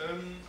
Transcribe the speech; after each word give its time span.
Ähm, 0.00 0.40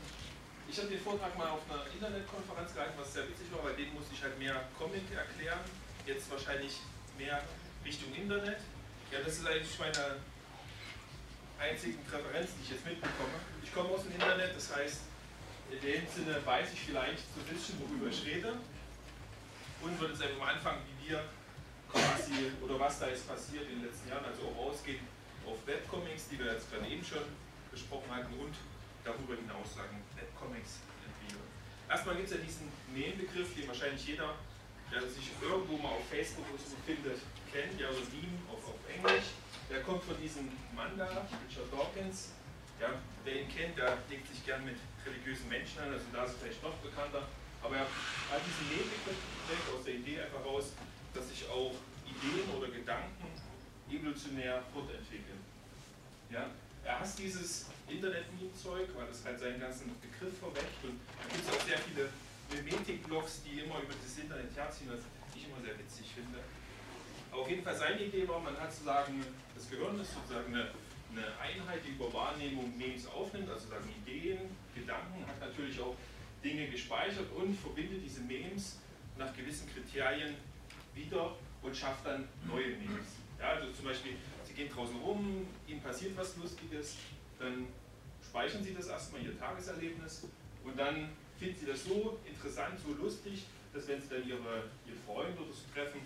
ich 0.67 0.77
habe 0.77 0.87
den 0.87 0.99
Vortrag 0.99 1.37
mal 1.37 1.49
auf 1.49 1.61
einer 1.69 1.85
Internetkonferenz 1.93 2.73
gehalten, 2.73 2.93
was 2.97 3.13
sehr 3.13 3.27
witzig 3.27 3.51
war, 3.51 3.63
weil 3.63 3.75
dem 3.75 3.93
musste 3.93 4.13
ich 4.13 4.23
halt 4.23 4.37
mehr 4.39 4.63
Comic 4.77 5.03
erklären 5.13 5.59
jetzt 6.05 6.29
wahrscheinlich 6.29 6.79
mehr 7.17 7.43
Richtung 7.85 8.13
Internet. 8.13 8.59
Ja, 9.11 9.19
das 9.23 9.39
ist 9.39 9.47
eigentlich 9.47 9.77
meine 9.79 10.17
einzigen 11.59 12.03
Präferenzen, 12.03 12.55
die 12.59 12.63
ich 12.63 12.71
jetzt 12.71 12.85
mitbekomme. 12.85 13.39
Ich 13.63 13.73
komme 13.73 13.89
aus 13.89 14.03
dem 14.03 14.13
Internet, 14.13 14.55
das 14.55 14.75
heißt, 14.75 15.01
in 15.71 15.79
dem 15.79 16.03
Sinne 16.07 16.45
weiß 16.45 16.73
ich 16.73 16.81
vielleicht 16.81 17.23
so 17.33 17.39
ein 17.39 17.47
bisschen, 17.47 17.79
worüber 17.79 18.07
ich 18.09 18.25
rede. 18.25 18.53
Und 19.81 19.99
würde 19.99 20.13
jetzt 20.13 20.23
einfach 20.23 20.39
mal 20.39 20.53
anfangen, 20.53 20.81
wie 20.87 21.09
wir 21.09 21.23
quasi, 21.91 22.51
oder 22.61 22.79
was 22.79 22.99
da 22.99 23.07
jetzt 23.07 23.27
passiert 23.27 23.63
in 23.63 23.81
den 23.81 23.85
letzten 23.85 24.09
Jahren, 24.09 24.23
also 24.25 24.43
auch 24.47 24.71
ausgehen 24.71 25.05
auf 25.45 25.57
Webcomics, 25.65 26.29
die 26.29 26.39
wir 26.39 26.53
jetzt 26.53 26.71
gerade 26.71 26.87
eben 26.87 27.03
schon 27.03 27.23
besprochen 27.69 28.09
hatten, 28.09 28.33
und 28.39 28.55
darüber 29.03 29.35
hinaus 29.35 29.75
sagen, 29.75 30.01
Webcomics 30.15 30.79
entwickeln. 31.03 31.47
Erstmal 31.89 32.15
gibt 32.15 32.27
es 32.27 32.35
ja 32.35 32.41
diesen 32.41 32.71
Meme-Begriff, 32.93 33.53
den 33.55 33.67
wahrscheinlich 33.67 34.05
jeder 34.07 34.35
der 34.93 35.09
sich 35.09 35.33
irgendwo 35.41 35.77
mal 35.81 35.97
auf 35.97 36.05
Facebook 36.07 36.45
oder 36.53 36.61
so 36.61 36.77
findet, 36.85 37.17
kennt, 37.49 37.79
ja, 37.81 37.89
oder 37.89 38.05
Meme 38.13 38.37
auf, 38.45 38.61
auf 38.61 38.81
Englisch. 38.85 39.33
Der 39.69 39.81
kommt 39.81 40.03
von 40.03 40.13
diesem 40.21 40.53
Mann 40.75 40.93
da, 40.97 41.25
Richard 41.25 41.69
Dawkins. 41.73 42.37
Ja, 42.79 42.93
wer 43.23 43.41
ihn 43.41 43.49
kennt, 43.49 43.77
der 43.77 43.97
legt 44.09 44.27
sich 44.27 44.45
gern 44.45 44.65
mit 44.65 44.77
religiösen 45.05 45.49
Menschen 45.49 45.81
an, 45.81 45.93
also 45.93 46.05
da 46.13 46.25
ist 46.25 46.37
vielleicht 46.37 46.61
noch 46.61 46.77
bekannter. 46.77 47.25
Aber 47.61 47.77
er 47.77 47.87
hat 47.87 48.41
diesen 48.45 48.69
Nebenbegriff 48.69 49.17
aus 49.73 49.85
der 49.85 49.95
Idee 49.95 50.21
einfach 50.21 50.45
raus, 50.45 50.73
dass 51.13 51.29
sich 51.29 51.47
auch 51.49 51.73
Ideen 52.05 52.49
oder 52.53 52.67
Gedanken 52.67 53.25
evolutionär 53.89 54.61
fortentwickeln. 54.73 55.39
Ja, 56.29 56.49
er 56.83 56.99
hasst 56.99 57.19
dieses 57.19 57.65
Internet-Meme-Zeug, 57.87 58.89
weil 58.95 59.07
es 59.09 59.23
halt 59.25 59.39
seinen 59.39 59.59
ganzen 59.59 59.91
Begriff 59.99 60.37
vorweckt 60.39 60.83
und 60.83 60.99
da 61.17 61.35
gibt 61.35 61.47
es 61.47 61.53
auch 61.53 61.65
sehr 61.65 61.77
viele 61.79 62.09
Memetik-Blogs, 62.51 63.41
die 63.43 63.59
immer 63.61 63.79
über 63.79 63.93
das 63.93 64.17
Internet 64.17 64.55
herziehen, 64.55 64.89
was 64.91 65.01
ich 65.35 65.47
immer 65.47 65.61
sehr 65.63 65.77
witzig 65.79 66.07
finde. 66.13 66.39
Aber 67.31 67.41
auf 67.41 67.49
jeden 67.49 67.63
Fall 67.63 67.75
seine 67.75 68.03
Idee 68.03 68.27
war, 68.27 68.39
man 68.39 68.55
hat 68.57 68.71
sozusagen, 68.71 69.23
das 69.55 69.69
Gehirn 69.69 69.99
ist 69.99 70.13
sozusagen 70.13 70.53
eine, 70.53 70.69
eine 71.11 71.25
Einheit, 71.39 71.81
die 71.85 71.91
über 71.91 72.11
Wahrnehmung 72.13 72.77
Memes 72.77 73.07
aufnimmt, 73.07 73.49
also 73.49 73.69
sagen 73.69 73.89
Ideen, 74.05 74.39
Gedanken, 74.75 75.25
hat 75.25 75.39
natürlich 75.39 75.79
auch 75.79 75.95
Dinge 76.43 76.67
gespeichert 76.67 77.31
und 77.35 77.57
verbindet 77.57 78.03
diese 78.03 78.21
Memes 78.21 78.77
nach 79.17 79.33
gewissen 79.35 79.67
Kriterien 79.73 80.35
wieder 80.93 81.35
und 81.61 81.75
schafft 81.75 82.05
dann 82.05 82.27
neue 82.45 82.75
Memes. 82.77 83.17
Ja, 83.39 83.49
also 83.49 83.71
zum 83.71 83.85
Beispiel, 83.85 84.13
Sie 84.53 84.61
gehen 84.61 84.71
draußen 84.71 84.95
rum, 84.97 85.47
Ihnen 85.67 85.81
passiert 85.81 86.15
was 86.15 86.37
Lustiges, 86.37 86.95
dann 87.39 87.65
speichern 88.23 88.63
Sie 88.63 88.73
das 88.75 88.87
erstmal, 88.87 89.23
Ihr 89.23 89.37
Tageserlebnis, 89.39 90.27
und 90.63 90.77
dann 90.77 91.09
finden 91.39 91.59
Sie 91.59 91.65
das 91.65 91.83
so 91.85 92.19
interessant, 92.23 92.79
so 92.85 92.93
lustig, 92.93 93.45
dass 93.73 93.87
wenn 93.87 93.99
Sie 93.99 94.09
dann 94.09 94.27
Ihre, 94.27 94.69
Ihre 94.85 94.97
Freunde 95.07 95.41
oder 95.41 95.51
so 95.51 95.63
treffen, 95.73 96.01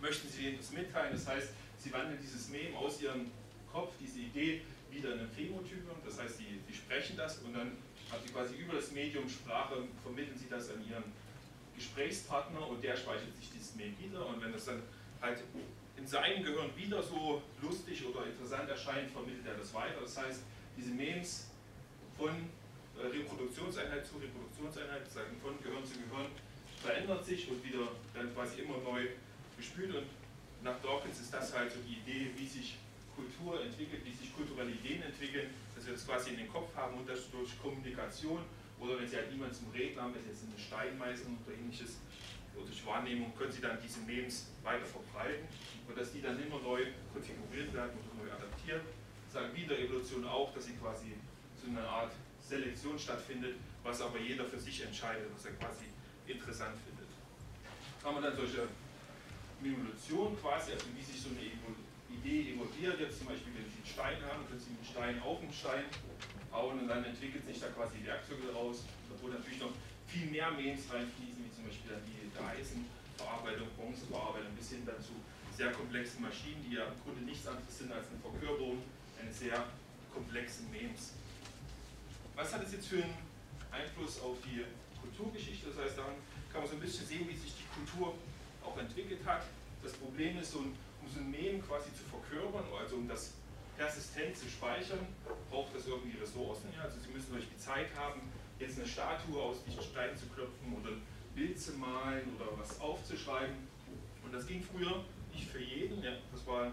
möchten 0.00 0.28
Sie 0.28 0.48
ihnen 0.48 0.58
das 0.58 0.72
mitteilen. 0.72 1.12
Das 1.12 1.28
heißt, 1.28 1.50
Sie 1.78 1.92
wandeln 1.92 2.18
dieses 2.20 2.48
Meme 2.48 2.76
aus 2.76 3.00
Ihrem 3.00 3.30
Kopf, 3.72 3.92
diese 4.00 4.18
Idee, 4.18 4.62
wieder 4.90 5.14
in 5.14 5.20
einen 5.20 5.30
Phänotypen. 5.30 5.94
Das 6.04 6.18
heißt, 6.18 6.38
Sie, 6.38 6.58
Sie 6.66 6.74
sprechen 6.74 7.16
das 7.16 7.38
und 7.38 7.54
dann 7.54 7.72
haben 8.10 8.22
Sie 8.26 8.32
quasi 8.32 8.56
über 8.56 8.74
das 8.74 8.90
Medium 8.90 9.28
Sprache, 9.28 9.84
vermitteln 10.02 10.36
Sie 10.36 10.48
das 10.50 10.70
an 10.70 10.82
Ihren 10.90 11.04
Gesprächspartner 11.76 12.66
und 12.66 12.82
der 12.82 12.96
speichert 12.96 13.36
sich 13.36 13.50
dieses 13.52 13.76
Meme 13.76 13.94
wieder. 13.98 14.26
Und 14.26 14.42
wenn 14.42 14.52
das 14.52 14.64
dann 14.64 14.82
halt 15.22 15.38
in 15.96 16.06
seinem 16.06 16.42
Gehirn 16.44 16.70
wieder 16.76 17.02
so 17.02 17.42
lustig 17.62 18.04
oder 18.06 18.26
interessant 18.26 18.68
erscheint, 18.68 19.10
vermittelt 19.10 19.46
er 19.46 19.54
das 19.54 19.72
weiter. 19.74 20.00
Das 20.02 20.16
heißt, 20.16 20.42
diese 20.76 20.90
Memes 20.90 21.48
von 22.16 22.30
äh, 22.30 23.06
Reproduktionseinheit 23.06 24.06
zu 24.06 24.16
Reproduktionseinheit, 24.16 25.10
sagen 25.10 25.36
von 25.42 25.56
Gehirn 25.62 25.84
zu 25.84 25.94
Gehirn, 25.94 26.30
verändert 26.82 27.24
sich 27.24 27.48
und 27.50 27.64
wieder 27.64 27.88
dann 28.14 28.32
quasi 28.34 28.62
immer 28.62 28.78
neu 28.78 29.08
gespült. 29.56 29.94
Und 29.94 30.06
nach 30.62 30.80
Dawkins 30.82 31.20
ist 31.20 31.32
das 31.32 31.56
halt 31.56 31.72
so 31.72 31.78
die 31.86 31.98
Idee, 32.04 32.30
wie 32.36 32.46
sich 32.46 32.76
Kultur 33.14 33.62
entwickelt, 33.64 34.04
wie 34.04 34.12
sich 34.12 34.34
kulturelle 34.34 34.70
Ideen 34.70 35.02
entwickeln, 35.02 35.48
dass 35.74 35.86
wir 35.86 35.94
das 35.94 36.06
quasi 36.06 36.30
in 36.30 36.36
den 36.36 36.52
Kopf 36.52 36.74
haben 36.76 36.98
und 36.98 37.08
das 37.08 37.30
durch 37.30 37.58
Kommunikation 37.60 38.40
oder 38.78 39.00
wenn 39.00 39.08
Sie 39.08 39.16
halt 39.16 39.32
niemanden 39.32 39.54
zum 39.54 39.70
Redner 39.72 40.02
haben, 40.02 40.14
wenn 40.14 40.22
Sie 40.22 40.28
jetzt 40.28 40.44
eine 40.44 40.58
Steinmeißen 40.60 41.26
oder 41.32 41.56
ähnliches, 41.56 41.96
oder 42.56 42.66
durch 42.66 42.84
Wahrnehmung 42.86 43.36
können 43.36 43.52
Sie 43.52 43.60
dann 43.60 43.78
diese 43.82 44.00
Memes 44.00 44.46
weiter 44.62 44.86
verbreiten 44.86 45.46
und 45.88 45.96
dass 45.96 46.12
die 46.12 46.22
dann 46.22 46.40
immer 46.42 46.58
neu 46.60 46.82
konfiguriert 47.12 47.72
werden 47.72 47.92
oder 47.92 48.24
neu 48.24 48.32
adaptiert. 48.32 48.82
Sagen 49.32 49.54
wieder 49.54 49.78
Evolution 49.78 50.26
auch, 50.26 50.52
dass 50.54 50.66
sie 50.66 50.74
quasi 50.74 51.12
so 51.60 51.68
eine 51.68 51.86
Art 51.86 52.12
Selektion 52.40 52.98
stattfindet, 52.98 53.56
was 53.82 54.00
aber 54.00 54.18
jeder 54.18 54.44
für 54.44 54.58
sich 54.58 54.82
entscheidet, 54.84 55.26
was 55.34 55.44
er 55.44 55.52
quasi 55.54 55.86
interessant 56.26 56.76
findet. 56.86 57.08
Haben 58.02 58.16
wir 58.16 58.30
dann 58.30 58.36
solche 58.36 58.68
Mimulation 59.60 60.36
quasi, 60.40 60.72
also 60.72 60.86
wie 60.96 61.02
sich 61.02 61.20
so 61.20 61.28
eine 61.30 61.42
Idee 61.42 62.54
evolviert, 62.54 63.00
jetzt 63.00 63.18
zum 63.18 63.28
Beispiel, 63.28 63.52
wenn 63.54 63.68
Sie 63.68 63.82
einen 63.82 63.86
Stein 63.86 64.18
haben, 64.30 64.46
können 64.46 64.60
Sie 64.60 64.70
einen 64.70 64.86
Stein 64.86 65.22
auf 65.22 65.40
den 65.40 65.52
Stein 65.52 65.84
hauen 66.52 66.80
und 66.80 66.88
dann 66.88 67.04
entwickelt 67.04 67.44
sich 67.46 67.58
da 67.60 67.68
quasi 67.68 67.98
Werkzeuge 68.04 68.46
daraus, 68.52 68.84
obwohl 69.10 69.30
natürlich 69.30 69.60
noch 69.60 69.72
viel 70.06 70.26
mehr 70.30 70.50
Memes 70.50 70.86
reinfließen, 70.90 71.44
wie 71.44 71.52
zum 71.54 71.64
Beispiel 71.66 71.90
dann 71.92 72.02
die 72.06 72.16
Eisenverarbeitung, 72.36 73.68
Bronzeverarbeitung, 73.76 74.54
bis 74.56 74.70
hin 74.70 74.82
dann 74.86 75.00
zu 75.00 75.12
sehr 75.56 75.72
komplexen 75.72 76.22
Maschinen, 76.22 76.62
die 76.68 76.76
ja 76.76 76.84
im 76.84 77.00
Grunde 77.02 77.22
nichts 77.22 77.46
anderes 77.46 77.78
sind 77.78 77.90
als 77.90 78.06
eine 78.08 78.20
Verkörperung 78.20 78.82
eines 79.20 79.38
sehr 79.38 79.64
komplexen 80.12 80.70
Memes. 80.70 81.12
Was 82.34 82.52
hat 82.52 82.62
es 82.62 82.72
jetzt 82.72 82.88
für 82.88 83.02
einen 83.02 83.16
Einfluss 83.72 84.20
auf 84.20 84.36
die 84.44 84.64
Kulturgeschichte? 85.00 85.68
Das 85.72 85.84
heißt, 85.84 85.98
daran 85.98 86.20
kann 86.52 86.60
man 86.60 86.68
so 86.68 86.76
ein 86.76 86.84
bisschen 86.84 87.06
sehen, 87.06 87.24
wie 87.28 87.36
sich 87.36 87.54
die 87.56 87.68
Kultur 87.72 88.14
auch 88.62 88.76
entwickelt 88.76 89.24
hat. 89.24 89.44
Das 89.82 89.92
Problem 89.92 90.38
ist, 90.38 90.52
so 90.52 90.60
ein, 90.60 90.76
um 91.00 91.08
so 91.08 91.20
ein 91.20 91.30
Mem 91.30 91.64
quasi 91.66 91.88
zu 91.94 92.04
verkörpern, 92.04 92.64
also 92.78 92.96
um 92.96 93.08
das 93.08 93.32
persistent 93.76 94.36
zu 94.36 94.48
speichern, 94.48 95.06
braucht 95.50 95.74
das 95.74 95.86
irgendwie 95.86 96.18
Ressourcen. 96.18 96.68
Ja? 96.76 96.84
Also 96.84 97.00
Sie 97.00 97.12
müssen 97.12 97.34
euch 97.36 97.48
die 97.48 97.58
Zeit 97.58 97.88
haben, 97.96 98.20
jetzt 98.58 98.78
eine 98.78 98.88
Statue 98.88 99.40
aus 99.40 99.58
Steinen 99.90 100.16
zu 100.16 100.26
klopfen 100.26 100.76
oder 100.80 100.92
ein 100.92 101.02
Bild 101.34 101.58
zu 101.58 101.72
malen 101.72 102.34
oder 102.36 102.58
was 102.58 102.80
aufzuschreiben. 102.80 103.56
Und 104.24 104.32
das 104.32 104.46
ging 104.46 104.62
früher 104.62 105.04
nicht 105.32 105.48
für 105.48 105.60
jeden. 105.60 106.02
Ja? 106.02 106.12
Das 106.32 106.46
waren 106.46 106.72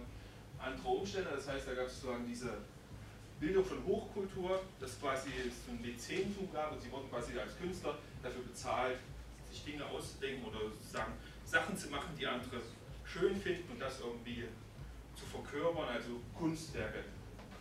andere 0.59 0.87
Umstände. 0.87 1.29
Das 1.35 1.47
heißt, 1.47 1.67
da 1.67 1.73
gab 1.73 1.87
es 1.87 1.99
sozusagen 1.99 2.25
diese 2.25 2.57
Bildung 3.39 3.65
von 3.65 3.83
Hochkultur, 3.85 4.61
das 4.79 4.99
quasi 4.99 5.29
so 5.65 5.71
ein 5.71 5.81
Mäzenentum 5.81 6.51
gab 6.53 6.71
und 6.71 6.81
sie 6.81 6.89
wurden 6.91 7.09
quasi 7.09 7.37
als 7.37 7.57
Künstler 7.57 7.97
dafür 8.21 8.41
bezahlt, 8.41 8.99
sich 9.51 9.65
Dinge 9.65 9.85
auszudenken 9.85 10.45
oder 10.45 10.59
sozusagen 10.71 11.13
Sachen 11.45 11.77
zu 11.77 11.89
machen, 11.89 12.15
die 12.17 12.25
andere 12.25 12.61
schön 13.03 13.35
finden 13.35 13.69
und 13.73 13.79
das 13.79 13.99
irgendwie 13.99 14.45
zu 15.13 15.25
verkörpern, 15.25 15.89
also 15.89 16.21
Kunstwerke 16.33 17.03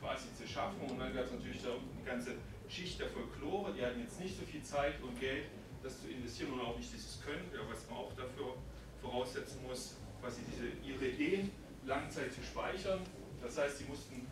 quasi 0.01 0.29
zu 0.39 0.47
schaffen. 0.47 0.81
Und 0.89 0.99
dann 0.99 1.13
gab 1.13 1.25
es 1.27 1.33
natürlich 1.33 1.67
auch 1.67 1.81
eine 1.81 2.05
ganze 2.05 2.37
Schicht 2.73 2.99
der 2.99 3.09
Folklore, 3.09 3.73
die 3.75 3.85
hatten 3.85 4.01
jetzt 4.01 4.19
nicht 4.19 4.35
so 4.39 4.47
viel 4.47 4.63
Zeit 4.63 4.95
und 5.03 5.19
Geld, 5.21 5.45
das 5.83 6.01
zu 6.01 6.09
investieren 6.09 6.53
und 6.53 6.61
auch 6.61 6.77
nicht 6.79 6.91
dieses 6.91 7.21
Können, 7.21 7.45
was 7.69 7.87
man 7.91 7.99
auch 7.99 8.13
dafür 8.17 8.57
voraussetzen 9.03 9.61
muss, 9.67 9.97
quasi 10.21 10.41
diese, 10.49 10.73
ihre 10.81 11.13
Ideen 11.13 11.51
Langzeit 11.85 12.33
zu 12.33 12.43
speichern. 12.43 13.01
Das 13.43 13.59
heißt, 13.59 13.79
sie 13.79 13.85
mussten 13.85 14.27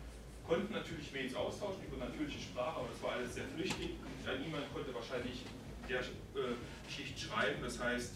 konnten 0.47 0.73
natürlich 0.73 1.11
Mails 1.13 1.35
austauschen 1.35 1.83
über 1.85 1.97
natürliche 1.97 2.39
Sprache, 2.39 2.79
aber 2.79 2.87
das 2.87 3.03
war 3.03 3.11
alles 3.11 3.35
sehr 3.35 3.45
flüchtig. 3.45 3.91
Ja, 4.25 4.35
niemand 4.37 4.73
konnte 4.73 4.93
wahrscheinlich 4.95 5.43
in 5.83 5.87
der 5.87 5.99
äh, 5.99 6.55
Schicht 6.89 7.19
schreiben. 7.19 7.61
Das 7.61 7.79
heißt, 7.79 8.15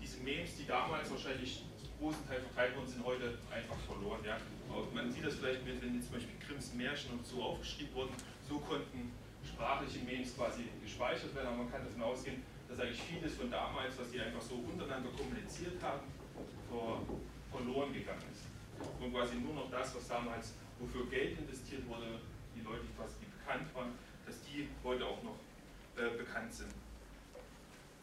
diese 0.00 0.18
Memes, 0.20 0.56
die 0.56 0.66
damals 0.66 1.10
wahrscheinlich 1.10 1.64
zum 1.76 1.90
großen 2.00 2.26
Teil 2.26 2.40
verteilt 2.40 2.76
wurden, 2.76 2.88
sind 2.88 3.04
heute 3.04 3.36
einfach 3.52 3.76
verloren. 3.86 4.20
Ja. 4.24 4.38
man 4.94 5.12
sieht 5.12 5.26
das 5.26 5.34
vielleicht 5.34 5.66
wenn 5.66 5.94
jetzt 5.94 6.06
zum 6.06 6.14
Beispiel 6.14 6.34
Grimms 6.46 6.72
Märchen 6.72 7.12
und 7.12 7.26
so 7.26 7.42
aufgeschrieben 7.42 7.94
wurden, 7.94 8.14
so 8.48 8.58
konnten 8.58 9.12
sprachliche 9.44 10.00
Memes 10.00 10.34
quasi 10.36 10.64
gespeichert 10.82 11.34
werden, 11.34 11.48
aber 11.48 11.56
man 11.58 11.70
kann 11.70 11.84
davon 11.84 12.02
ausgehen, 12.02 12.42
dass 12.68 12.80
eigentlich 12.80 13.02
vieles 13.02 13.34
von 13.36 13.50
damals, 13.50 13.98
was 13.98 14.10
die 14.10 14.20
einfach 14.20 14.40
so 14.40 14.56
untereinander 14.56 15.10
kommuniziert 15.10 15.82
haben, 15.82 16.06
verloren 17.50 17.92
gegangen 17.92 18.24
ist. 18.32 18.44
Und 19.00 19.12
quasi 19.12 19.36
nur 19.36 19.54
noch 19.54 19.70
das, 19.70 19.94
was 19.94 20.08
damals 20.08 20.54
wofür 20.78 21.06
Geld 21.06 21.38
investiert 21.38 21.86
wurde, 21.88 22.20
die 22.54 22.60
Leute, 22.60 22.82
die 22.82 22.94
quasi 22.96 23.24
bekannt 23.24 23.74
waren, 23.74 23.92
dass 24.26 24.36
die 24.42 24.68
heute 24.84 25.04
auch 25.04 25.22
noch 25.22 25.36
äh, 25.96 26.16
bekannt 26.16 26.52
sind. 26.52 26.72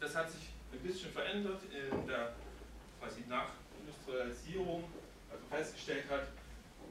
Das 0.00 0.14
hat 0.14 0.30
sich 0.30 0.50
ein 0.72 0.80
bisschen 0.80 1.10
verändert 1.10 1.62
in 1.70 2.06
der 2.06 2.34
quasi 3.00 3.22
nach 3.28 3.50
Industrialisierung 3.80 4.84
also 5.30 5.44
festgestellt 5.48 6.04
hat, 6.10 6.28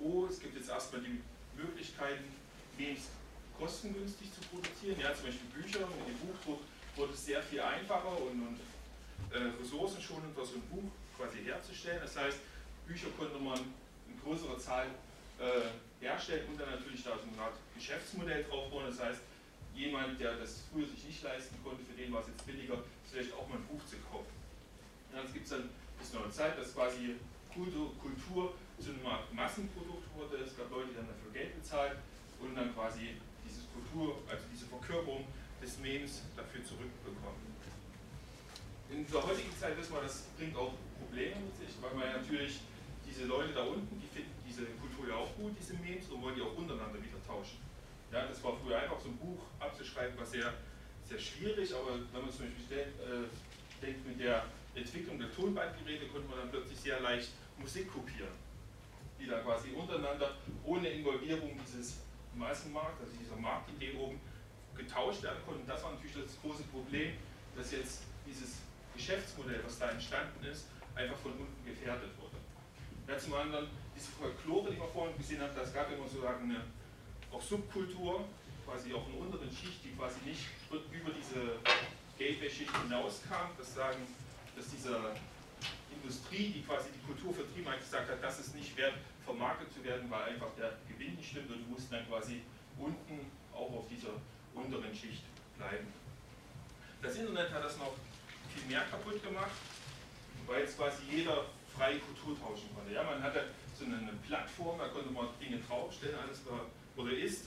oh, 0.02 0.26
es 0.26 0.40
gibt 0.40 0.56
jetzt 0.56 0.70
erstmal 0.70 1.02
die 1.02 1.22
Möglichkeiten, 1.56 2.24
Memes 2.78 3.10
kostengünstig 3.58 4.32
zu 4.34 4.42
produzieren. 4.50 5.00
Ja, 5.00 5.14
zum 5.14 5.26
Beispiel 5.26 5.50
Bücher, 5.62 5.88
mit 5.88 6.08
dem 6.08 6.20
Buchdruck 6.28 6.62
wurde 6.96 7.14
es 7.14 7.26
sehr 7.26 7.42
viel 7.44 7.62
einfacher 7.62 8.18
und, 8.22 8.42
und 8.42 8.60
äh, 9.32 9.52
ressourcenschonend 9.60 10.36
war 10.36 10.46
so 10.46 10.56
ein 10.56 10.68
Buch 10.70 10.92
quasi 11.18 11.44
herzustellen. 11.44 12.00
Das 12.02 12.16
heißt, 12.16 12.38
Bücher 12.88 13.08
konnte 13.18 13.40
man 13.40 13.60
in 14.08 14.20
größerer 14.24 14.58
Zahl 14.58 14.88
äh, 15.40 16.04
herstellen 16.04 16.48
und 16.50 16.60
dann 16.60 16.72
natürlich 16.72 17.04
da 17.04 17.12
so 17.18 17.28
eine 17.32 17.42
Art 17.42 17.56
Geschäftsmodell 17.76 18.44
drauf 18.46 18.70
bauen. 18.70 18.86
Das 18.88 19.00
heißt, 19.00 19.22
jemand, 19.76 20.20
der 20.20 20.38
das 20.38 20.64
früher 20.72 20.88
sich 20.88 21.04
nicht 21.04 21.24
leisten 21.24 21.56
konnte, 21.64 21.84
für 21.84 22.00
den 22.00 22.14
war 22.14 22.22
es 22.22 22.28
jetzt 22.28 22.46
billiger, 22.46 22.80
vielleicht 23.12 23.34
auch 23.34 23.48
mal 23.48 23.58
ein 23.58 23.68
Buch 23.68 23.84
zu 23.86 23.98
kaufen. 24.10 24.32
Ja, 25.14 25.22
das 25.24 25.34
gibt 25.34 25.46
es 25.46 25.52
dann 25.52 25.70
bis 26.00 26.14
neue 26.14 26.32
Zeit, 26.32 26.58
dass 26.58 26.74
quasi 26.74 27.16
Kultur, 27.54 27.92
Kultur 28.00 28.54
zu 28.80 28.92
einem 28.92 29.04
Massenprodukt 29.32 30.08
wurde. 30.16 30.44
Es 30.44 30.56
gab 30.58 30.70
Leute, 30.72 30.90
die 30.90 30.96
dann 30.96 31.08
dafür 31.08 31.32
Geld 31.32 31.56
bezahlt 31.56 31.98
und 32.40 32.56
dann 32.56 32.74
quasi 32.76 33.16
Kultur, 33.76 34.24
also 34.32 34.44
diese 34.52 34.66
Verkörperung 34.66 35.28
des 35.62 35.80
Memes 35.80 36.24
dafür 36.36 36.64
zurückbekommen. 36.64 37.44
In 38.90 39.06
der 39.12 39.24
heutigen 39.24 39.52
Zeit 39.60 39.78
wissen 39.78 39.94
wir, 39.94 40.02
das 40.02 40.24
bringt 40.38 40.56
auch 40.56 40.74
Probleme 41.00 41.36
mit 41.36 41.56
sich, 41.58 41.76
weil 41.82 41.94
man 41.94 42.22
natürlich 42.22 42.62
diese 43.06 43.26
Leute 43.26 43.54
da 43.54 43.64
unten, 43.64 44.00
die 44.00 44.08
finden 44.08 44.32
diese 44.48 44.66
Kultur 44.80 45.10
ja 45.10 45.16
auch 45.16 45.34
gut, 45.36 45.54
diese 45.60 45.74
Memes, 45.76 46.08
und 46.10 46.22
wollen 46.22 46.36
die 46.36 46.42
auch 46.42 46.56
untereinander 46.56 47.02
wieder 47.02 47.20
tauschen. 47.26 47.60
Ja, 48.12 48.26
das 48.26 48.44
war 48.44 48.54
früher 48.64 48.80
einfach 48.80 49.00
so 49.00 49.10
ein 49.10 49.18
Buch 49.18 49.42
abzuschreiben, 49.60 50.18
war 50.18 50.26
sehr, 50.26 50.54
sehr 51.10 51.20
schwierig, 51.20 51.74
aber 51.74 52.00
wenn 52.14 52.22
man 52.22 52.32
zum 52.32 52.46
Beispiel 52.46 52.78
äh, 52.78 53.28
denkt 53.84 54.08
mit 54.08 54.20
der 54.20 54.46
Entwicklung 54.76 55.20
der 55.20 55.34
Tonbandgeräte 55.34 56.08
konnte 56.08 56.28
man 56.30 56.40
dann 56.40 56.52
plötzlich 56.52 56.80
sehr 56.80 57.00
leicht 57.00 57.32
Musik 57.58 57.92
kopieren, 57.92 58.34
die 59.20 59.28
da 59.28 59.40
quasi 59.40 59.72
untereinander 59.72 60.36
ohne 60.64 60.90
Involvierung 60.90 61.58
dieses 61.66 62.05
Massenmarkt, 62.38 63.02
also 63.02 63.14
dieser 63.18 63.36
Marktidee 63.36 63.94
oben, 63.98 64.20
getauscht 64.76 65.24
werden 65.24 65.40
konnten. 65.46 65.66
Das 65.68 65.84
war 65.84 65.94
natürlich 65.94 66.16
das 66.16 66.40
große 66.42 66.64
Problem, 66.64 67.14
dass 67.56 67.72
jetzt 67.72 68.04
dieses 68.26 68.58
Geschäftsmodell, 68.94 69.62
was 69.64 69.80
da 69.80 69.92
entstanden 69.92 70.44
ist, 70.46 70.68
einfach 70.96 71.18
von 71.18 71.32
unten 71.34 71.66
gefährdet 71.66 72.12
wurde. 72.20 72.36
Ja, 73.08 73.18
zum 73.18 73.34
anderen 73.36 73.68
diese 73.96 74.12
Folklore, 74.12 74.72
die 74.72 74.78
wir 74.78 74.88
vorhin 74.88 75.18
gesehen 75.18 75.42
haben, 75.42 75.56
das 75.56 75.74
gab 75.74 75.92
immer 75.92 76.08
sozusagen 76.08 76.50
eine 76.50 76.62
auch 77.32 77.42
Subkultur, 77.42 78.26
quasi 78.66 78.94
auch 78.94 79.08
in 79.10 79.16
unteren 79.16 79.50
Schicht, 79.52 79.84
die 79.84 79.92
quasi 79.96 80.20
nicht 80.26 80.46
über 80.70 81.12
diese 81.12 81.60
Gateway-Schicht 82.18 82.72
hinauskam, 82.84 83.52
das 83.58 83.76
sagen, 83.76 84.00
dass 84.56 84.70
diese 84.70 85.12
Industrie, 85.92 86.52
die 86.52 86.64
quasi 86.64 86.90
die 86.92 87.06
Kultur 87.06 87.34
vertrieben 87.34 87.72
hat, 87.72 87.80
gesagt 87.80 88.10
hat, 88.10 88.24
das 88.24 88.40
ist 88.40 88.56
nicht 88.56 88.76
wert, 88.78 88.96
vermarktet 89.26 89.74
zu 89.74 89.84
werden, 89.84 90.10
weil 90.10 90.34
einfach 90.34 90.50
der 90.58 90.78
Gewinn 90.88 91.16
nicht 91.16 91.30
stimmt 91.30 91.50
und 91.50 91.66
die 91.66 91.72
mussten 91.72 91.94
dann 91.94 92.08
quasi 92.08 92.42
unten 92.78 93.32
auch 93.54 93.72
auf 93.74 93.88
dieser 93.90 94.14
unteren 94.54 94.96
Schicht 94.96 95.24
bleiben. 95.58 95.88
Das 97.02 97.16
Internet 97.18 97.52
hat 97.52 97.64
das 97.64 97.78
noch 97.78 97.94
viel 98.54 98.66
mehr 98.70 98.82
kaputt 98.90 99.22
gemacht, 99.24 99.52
weil 100.48 100.62
jetzt 100.62 100.78
quasi 100.78 101.04
jeder 101.10 101.46
freie 101.76 102.00
Kultur 102.00 102.40
tauschen 102.40 102.70
konnte. 102.74 102.94
Ja, 102.94 103.04
man 103.04 103.22
hatte 103.22 103.50
so 103.78 103.86
eine, 103.86 104.14
Plattform, 104.26 104.80
da 104.80 104.88
konnte 104.88 105.12
man 105.12 105.28
Dinge 105.40 105.60
draufstellen, 105.60 106.18
alles 106.18 106.46
war 106.48 106.66
oder 106.96 107.12
ist 107.12 107.46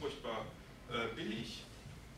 furchtbar 0.00 0.46
äh, 0.90 1.14
billig. 1.14 1.62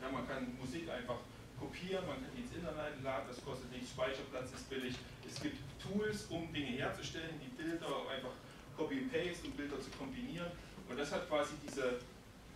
Ja, 0.01 0.11
man 0.11 0.27
kann 0.27 0.57
Musik 0.59 0.89
einfach 0.89 1.19
kopieren, 1.59 2.07
man 2.07 2.17
kann 2.23 2.31
die 2.37 2.43
ins 2.43 2.55
Internet 2.55 3.03
laden, 3.03 3.27
das 3.29 3.45
kostet 3.45 3.71
nichts, 3.73 3.91
Speicherplatz 3.91 4.53
ist 4.53 4.71
billig. 4.71 4.95
Es 5.29 5.43
gibt 5.43 5.59
Tools, 5.83 6.27
um 6.31 6.51
Dinge 6.53 6.79
herzustellen, 6.79 7.41
die 7.43 7.51
Bilder 7.61 8.09
einfach 8.09 8.33
Copy-Paste 8.79 9.47
und 9.47 9.57
Bilder 9.57 9.81
zu 9.81 9.91
kombinieren. 9.91 10.51
Und 10.89 10.99
das 10.99 11.13
hat 11.13 11.29
quasi 11.29 11.55
diese 11.67 11.99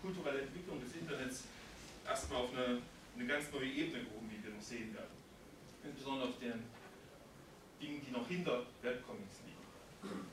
kulturelle 0.00 0.42
Entwicklung 0.42 0.80
des 0.80 0.94
Internets 0.94 1.44
erstmal 2.06 2.42
auf 2.42 2.56
eine, 2.56 2.80
eine 3.16 3.26
ganz 3.26 3.52
neue 3.52 3.69
Ebene 3.69 4.04
gehoben, 4.04 4.30
wie 4.30 4.42
wir 4.42 4.54
noch 4.54 4.62
sehen 4.62 4.94
werden. 4.94 5.12
Insbesondere 5.84 6.28
auf 6.28 6.38
den 6.38 6.62
Dingen, 7.80 8.00
die 8.06 8.12
noch 8.12 8.26
hinter 8.28 8.62
Webcomics 8.80 9.42
liegen. 9.44 10.26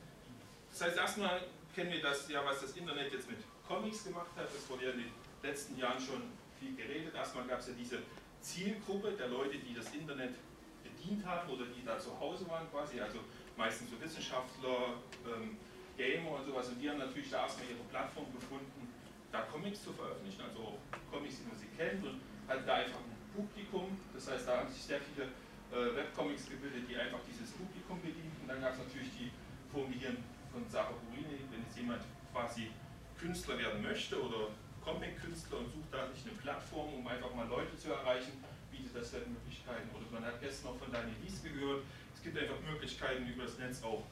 Das 0.72 0.82
heißt, 0.82 0.98
erstmal 0.98 1.42
kennen 1.76 1.92
wir 1.92 2.02
das 2.02 2.30
ja, 2.30 2.46
was 2.46 2.62
das 2.62 2.78
Internet 2.78 3.12
jetzt 3.12 3.30
mit 3.30 3.40
Comics 3.68 4.04
gemacht 4.04 4.30
hat. 4.36 4.46
Das 4.46 4.70
wurde 4.70 4.86
ja 4.86 4.92
in 4.92 5.00
den 5.00 5.12
letzten 5.42 5.78
Jahren 5.78 6.00
schon 6.00 6.22
viel 6.60 6.76
geredet. 6.76 7.16
Erstmal 7.16 7.46
gab 7.48 7.60
es 7.60 7.68
ja 7.68 7.74
diese 7.74 8.00
Zielgruppe 8.42 9.12
der 9.12 9.28
Leute, 9.28 9.58
die 9.58 9.74
das 9.74 9.94
Internet 9.94 10.36
bedient 10.84 11.26
haben 11.26 11.50
oder 11.50 11.66
die 11.66 11.84
da 11.84 11.98
zu 12.00 12.18
Hause 12.20 12.48
waren 12.48 12.70
quasi, 12.72 13.00
also 13.00 13.20
meistens 13.58 13.90
so 13.90 14.00
Wissenschaftler, 14.00 14.96
ähm, 15.26 15.58
Gamer 15.98 16.32
und 16.32 16.46
sowas. 16.46 16.69
Und 16.69 16.69
die 16.80 16.90
haben 16.90 17.00
natürlich 17.00 17.30
da 17.30 17.44
erstmal 17.44 17.68
ihre 17.68 17.84
Plattform 17.92 18.32
gefunden, 18.34 18.88
da 19.32 19.42
Comics 19.52 19.84
zu 19.84 19.94
veröffentlichen, 19.94 20.42
also 20.42 20.74
auch 20.74 20.80
Comics, 21.12 21.44
die 21.44 21.48
man 21.48 21.58
sie 21.60 21.70
kennt 21.76 22.02
und 22.06 22.22
halt 22.48 22.68
da 22.68 22.76
einfach 22.82 23.00
ein 23.04 23.20
Publikum. 23.36 23.98
Das 24.14 24.32
heißt, 24.32 24.48
da 24.48 24.64
haben 24.64 24.70
sich 24.72 24.82
sehr 24.82 25.00
viele 25.00 25.30
äh, 25.70 25.96
Webcomics 25.96 26.50
gebildet, 26.50 26.90
die 26.90 26.96
einfach 26.96 27.20
dieses 27.30 27.52
Publikum 27.52 28.02
bedienten. 28.02 28.48
Dann 28.48 28.62
gab 28.62 28.74
es 28.74 28.80
natürlich 28.80 29.12
die 29.14 29.30
Form 29.72 29.92
hier 29.92 30.16
von 30.52 30.66
Sarah 30.68 30.98
Burini, 31.06 31.46
wenn 31.52 31.62
jetzt 31.62 31.78
jemand 31.78 32.02
quasi 32.34 32.72
Künstler 33.20 33.60
werden 33.60 33.84
möchte 33.84 34.18
oder 34.18 34.50
Comic-Künstler 34.82 35.60
und 35.60 35.70
sucht 35.70 35.92
da 35.92 36.08
sich 36.10 36.26
eine 36.26 36.34
Plattform, 36.42 36.94
um 36.94 37.06
einfach 37.06 37.34
mal 37.36 37.48
Leute 37.48 37.76
zu 37.78 37.92
erreichen, 37.92 38.42
bietet 38.72 38.96
das 38.96 39.12
dann 39.12 39.30
Möglichkeiten. 39.30 39.90
Oder 39.94 40.10
man 40.10 40.26
hat 40.26 40.42
gestern 40.42 40.74
noch 40.74 40.80
von 40.80 40.92
Daniel 40.92 41.16
Lies 41.22 41.44
gehört, 41.44 41.84
es 42.16 42.24
gibt 42.24 42.38
einfach 42.38 42.60
Möglichkeiten, 42.66 43.28
über 43.28 43.44
das 43.44 43.60
Netz 43.60 43.84
auch 43.84 44.04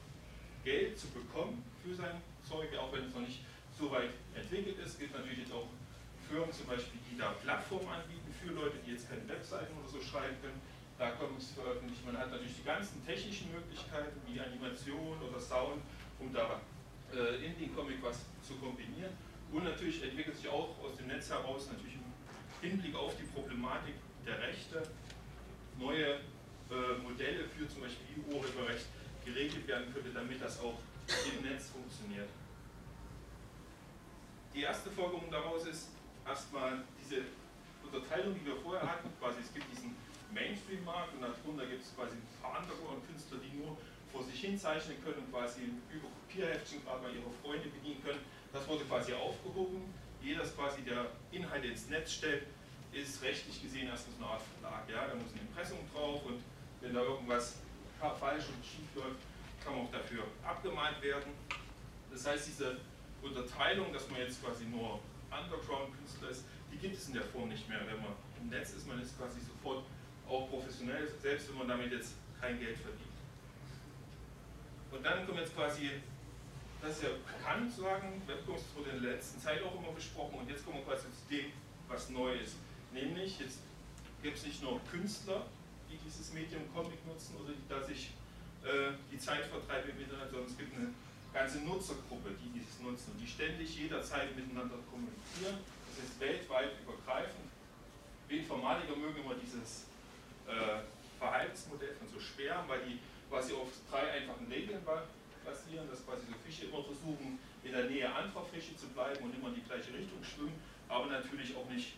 Geld 0.68 0.98
zu 0.98 1.08
bekommen 1.08 1.64
für 1.80 1.94
sein 1.94 2.20
Zeug, 2.44 2.68
auch 2.76 2.92
wenn 2.92 3.08
es 3.08 3.14
noch 3.14 3.24
nicht 3.24 3.40
so 3.72 3.90
weit 3.90 4.12
entwickelt 4.36 4.76
ist. 4.84 5.00
Gibt 5.00 5.16
natürlich 5.16 5.48
jetzt 5.48 5.52
auch 5.52 5.64
Firmen 6.28 6.52
zum 6.52 6.66
Beispiel, 6.66 7.00
die 7.08 7.16
da 7.16 7.32
Plattformen 7.40 7.88
anbieten 7.88 8.28
für 8.36 8.52
Leute, 8.52 8.76
die 8.84 8.92
jetzt 8.92 9.08
keine 9.08 9.24
Webseiten 9.26 9.72
oder 9.80 9.88
so 9.88 9.96
schreiben 9.96 10.36
können. 10.44 10.60
Da 10.98 11.12
kommt 11.16 11.40
es 11.40 11.52
veröffentlicht. 11.52 12.04
Man 12.04 12.18
hat 12.18 12.30
natürlich 12.30 12.60
die 12.60 12.68
ganzen 12.68 13.00
technischen 13.06 13.48
Möglichkeiten 13.48 14.20
wie 14.28 14.36
Animation 14.38 15.16
oder 15.24 15.40
Sound, 15.40 15.80
um 16.18 16.28
da 16.34 16.60
äh, 17.16 17.46
in 17.46 17.56
den 17.56 17.74
Comic 17.74 18.02
was 18.02 18.28
zu 18.42 18.60
kombinieren. 18.60 19.16
Und 19.50 19.64
natürlich 19.64 20.02
entwickelt 20.02 20.36
sich 20.36 20.48
auch 20.48 20.76
aus 20.84 20.98
dem 20.98 21.06
Netz 21.06 21.30
heraus, 21.30 21.70
natürlich 21.72 21.96
im 21.96 22.04
Hinblick 22.60 22.94
auf 22.94 23.16
die 23.16 23.24
Problematik 23.32 23.94
der 24.26 24.36
Rechte, 24.42 24.82
neue 25.78 26.20
äh, 26.68 27.00
Modelle 27.00 27.48
für 27.56 27.66
zum 27.68 27.80
Beispiel 27.80 28.04
wie 28.12 28.34
Urheberrecht 28.34 28.84
geregelt 29.32 29.66
werden 29.66 29.92
könnte, 29.92 30.10
damit 30.10 30.40
das 30.42 30.60
auch 30.60 30.78
im 31.08 31.42
Netz 31.42 31.68
funktioniert. 31.68 32.28
Die 34.54 34.62
erste 34.62 34.90
Folgerung 34.90 35.30
daraus 35.30 35.66
ist 35.66 35.88
erstmal 36.26 36.82
diese 37.00 37.22
Unterteilung, 37.84 38.34
die 38.34 38.44
wir 38.44 38.56
vorher 38.56 38.82
hatten, 38.82 39.08
quasi 39.20 39.40
es 39.40 39.52
gibt 39.52 39.70
diesen 39.70 39.96
Mainstream-Markt 40.32 41.14
und 41.14 41.22
darunter 41.22 41.66
gibt 41.66 41.82
es 41.82 41.94
quasi 41.94 42.16
ein 42.16 42.42
paar 42.42 42.60
Underground-Künstler, 42.60 43.38
die 43.38 43.56
nur 43.56 43.76
vor 44.12 44.24
sich 44.24 44.40
hin 44.40 44.58
zeichnen 44.58 45.02
können 45.04 45.24
und 45.24 45.30
quasi 45.32 45.72
über 45.92 46.08
Kopierheftchen 46.08 46.84
gerade 46.84 47.02
mal 47.02 47.12
ihre 47.12 47.30
Freunde 47.42 47.68
bedienen 47.68 48.02
können. 48.02 48.20
Das 48.52 48.66
wurde 48.66 48.84
quasi 48.84 49.12
aufgehoben. 49.12 49.92
Jeder, 50.22 50.44
quasi 50.44 50.82
der 50.82 51.06
Inhalte 51.30 51.68
ins 51.68 51.88
Netz 51.88 52.12
stellt, 52.12 52.44
ist 52.92 53.22
rechtlich 53.22 53.62
gesehen 53.62 53.88
erstens 53.88 54.16
eine 54.16 54.26
Art 54.26 54.42
Verlag. 54.42 54.88
Ja? 54.88 55.06
Da 55.06 55.14
muss 55.14 55.32
ein 55.32 55.40
Impressum 55.46 55.78
drauf 55.94 56.24
und 56.24 56.42
wenn 56.80 56.94
da 56.94 57.02
irgendwas 57.02 57.60
falsch 58.00 58.44
und 58.54 58.64
schief 58.64 58.88
läuft, 58.94 59.20
kann 59.64 59.74
man 59.74 59.86
auch 59.86 59.90
dafür 59.90 60.24
abgemahnt 60.44 61.02
werden. 61.02 61.32
Das 62.10 62.26
heißt, 62.26 62.48
diese 62.48 62.78
Unterteilung, 63.22 63.92
dass 63.92 64.08
man 64.10 64.20
jetzt 64.20 64.42
quasi 64.42 64.64
nur 64.64 65.00
Underground-Künstler 65.30 66.30
ist, 66.30 66.44
die 66.72 66.78
gibt 66.78 66.96
es 66.96 67.08
in 67.08 67.14
der 67.14 67.24
Form 67.24 67.48
nicht 67.48 67.68
mehr. 67.68 67.80
Wenn 67.86 68.00
man 68.00 68.12
im 68.40 68.48
Netz 68.48 68.72
ist, 68.72 68.86
man 68.86 69.00
ist 69.00 69.18
quasi 69.18 69.40
sofort 69.40 69.84
auch 70.28 70.48
professionell, 70.48 71.08
selbst 71.20 71.48
wenn 71.50 71.58
man 71.58 71.68
damit 71.68 71.92
jetzt 71.92 72.14
kein 72.40 72.58
Geld 72.58 72.78
verdient. 72.78 73.08
Und 74.90 75.04
dann 75.04 75.26
kommt 75.26 75.38
jetzt 75.38 75.54
quasi, 75.54 75.90
das 76.80 76.92
ist 76.92 77.02
ja 77.02 77.08
bekannt 77.10 77.74
zu 77.74 77.82
sagen, 77.82 78.22
Webcomics 78.26 78.64
wurde 78.74 78.90
in 78.90 79.02
der 79.02 79.12
letzten 79.12 79.40
Zeit 79.40 79.62
auch 79.62 79.74
immer 79.74 79.92
besprochen 79.92 80.38
und 80.38 80.48
jetzt 80.48 80.64
kommen 80.64 80.78
wir 80.78 80.84
quasi 80.84 81.06
zu 81.08 81.34
dem, 81.34 81.52
was 81.88 82.08
neu 82.10 82.34
ist. 82.34 82.56
Nämlich, 82.92 83.38
jetzt 83.40 83.60
gibt 84.22 84.36
es 84.36 84.46
nicht 84.46 84.62
nur 84.62 84.80
Künstler, 84.90 85.46
die 85.90 85.98
dieses 85.98 86.32
Medium 86.32 86.62
Comic 86.72 87.00
nutzen 87.06 87.36
oder 87.40 87.52
die 87.52 87.66
da 87.68 87.82
sich 87.82 88.12
äh, 88.64 88.92
die 89.10 89.18
Zeit 89.18 89.46
vertreiben 89.46 89.90
im 89.90 90.04
Internet, 90.04 90.30
sondern 90.30 90.48
es 90.48 90.56
gibt 90.56 90.74
eine 90.76 90.92
ganze 91.32 91.60
Nutzergruppe, 91.64 92.36
die 92.36 92.58
dieses 92.58 92.80
nutzen 92.80 93.12
und 93.12 93.18
die 93.20 93.26
ständig 93.26 93.76
jederzeit 93.76 94.34
miteinander 94.36 94.76
kommunizieren. 94.90 95.60
Das 95.96 96.04
ist 96.04 96.20
weltweit 96.20 96.72
übergreifend. 96.82 97.48
Wir 98.28 98.40
Informatiker 98.40 98.96
mögen 98.96 99.24
immer 99.24 99.34
dieses 99.34 99.88
äh, 100.46 100.84
Verhaltensmodell 101.18 101.94
von 101.96 102.08
so 102.08 102.20
Sperren, 102.20 102.68
weil 102.68 102.80
die 102.84 102.98
quasi 103.28 103.52
auf 103.54 103.68
drei 103.90 104.10
einfachen 104.12 104.46
Regeln 104.48 104.80
basieren, 104.84 105.88
dass 105.90 106.04
quasi 106.04 106.26
so 106.26 106.36
Fische 106.44 106.66
immer 106.66 106.84
versuchen, 106.84 107.38
in 107.64 107.72
der 107.72 107.84
Nähe 107.84 108.08
anderer 108.08 108.44
Fische 108.44 108.76
zu 108.76 108.86
bleiben 108.88 109.24
und 109.24 109.34
immer 109.34 109.48
in 109.48 109.56
die 109.56 109.66
gleiche 109.66 109.92
Richtung 109.92 110.22
schwimmen, 110.22 110.56
aber 110.88 111.06
natürlich 111.06 111.56
auch 111.56 111.68
nicht 111.68 111.94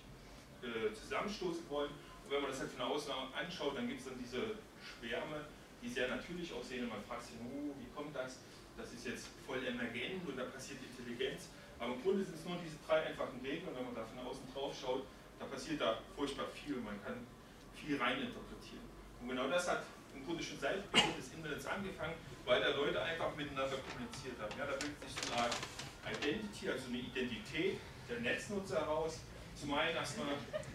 äh, 0.62 0.92
zusammenstoßen 0.94 1.68
wollen. 1.68 1.90
Wenn 2.30 2.42
man 2.42 2.50
das 2.50 2.60
halt 2.60 2.70
von 2.70 2.86
außen 2.86 3.12
anschaut, 3.34 3.76
dann 3.76 3.88
gibt 3.88 3.98
es 3.98 4.06
dann 4.06 4.16
diese 4.16 4.54
Schwärme, 4.78 5.50
die 5.82 5.88
sehr 5.88 6.06
natürlich 6.06 6.52
aussehen 6.54 6.84
und 6.84 6.90
man 6.90 7.02
fragt 7.02 7.24
sich, 7.26 7.34
oh, 7.42 7.74
wie 7.74 7.90
kommt 7.90 8.14
das? 8.14 8.38
Das 8.78 8.92
ist 8.92 9.04
jetzt 9.04 9.28
voll 9.44 9.66
emergent 9.66 10.22
und 10.28 10.38
da 10.38 10.44
passiert 10.44 10.78
Intelligenz. 10.78 11.50
Aber 11.80 11.94
im 11.94 12.02
Grunde 12.02 12.22
sind 12.22 12.36
es 12.36 12.44
nur 12.46 12.56
diese 12.62 12.78
drei 12.86 13.02
einfachen 13.02 13.40
Regeln 13.42 13.66
und 13.68 13.76
wenn 13.76 13.84
man 13.84 13.94
da 13.96 14.04
von 14.06 14.22
außen 14.22 14.46
drauf 14.54 14.70
schaut, 14.78 15.02
da 15.40 15.46
passiert 15.46 15.80
da 15.80 15.98
furchtbar 16.14 16.46
viel 16.54 16.76
und 16.76 16.84
man 16.84 17.02
kann 17.02 17.26
viel 17.74 17.98
reininterpretieren. 17.98 18.86
Und 19.20 19.28
genau 19.28 19.48
das 19.48 19.66
hat 19.68 19.82
im 20.14 20.24
Grunde 20.24 20.42
schon 20.42 20.58
seit 20.60 20.86
Beginn 20.92 21.16
des 21.16 21.32
Internets 21.32 21.66
angefangen, 21.66 22.14
weil 22.44 22.60
da 22.60 22.70
Leute 22.76 23.02
einfach 23.02 23.34
miteinander 23.34 23.76
kommuniziert 23.90 24.38
haben. 24.38 24.54
Ja, 24.56 24.66
da 24.66 24.76
bildet 24.78 25.02
sich 25.02 25.18
so 25.18 25.34
eine 25.34 26.14
Identity, 26.14 26.70
also 26.70 26.86
eine 26.88 26.98
Identität 26.98 27.78
der 28.08 28.20
Netznutzer 28.20 28.86
heraus. 28.86 29.18
Zum 29.60 29.74
einen 29.74 29.94
erstmal 29.94 30.28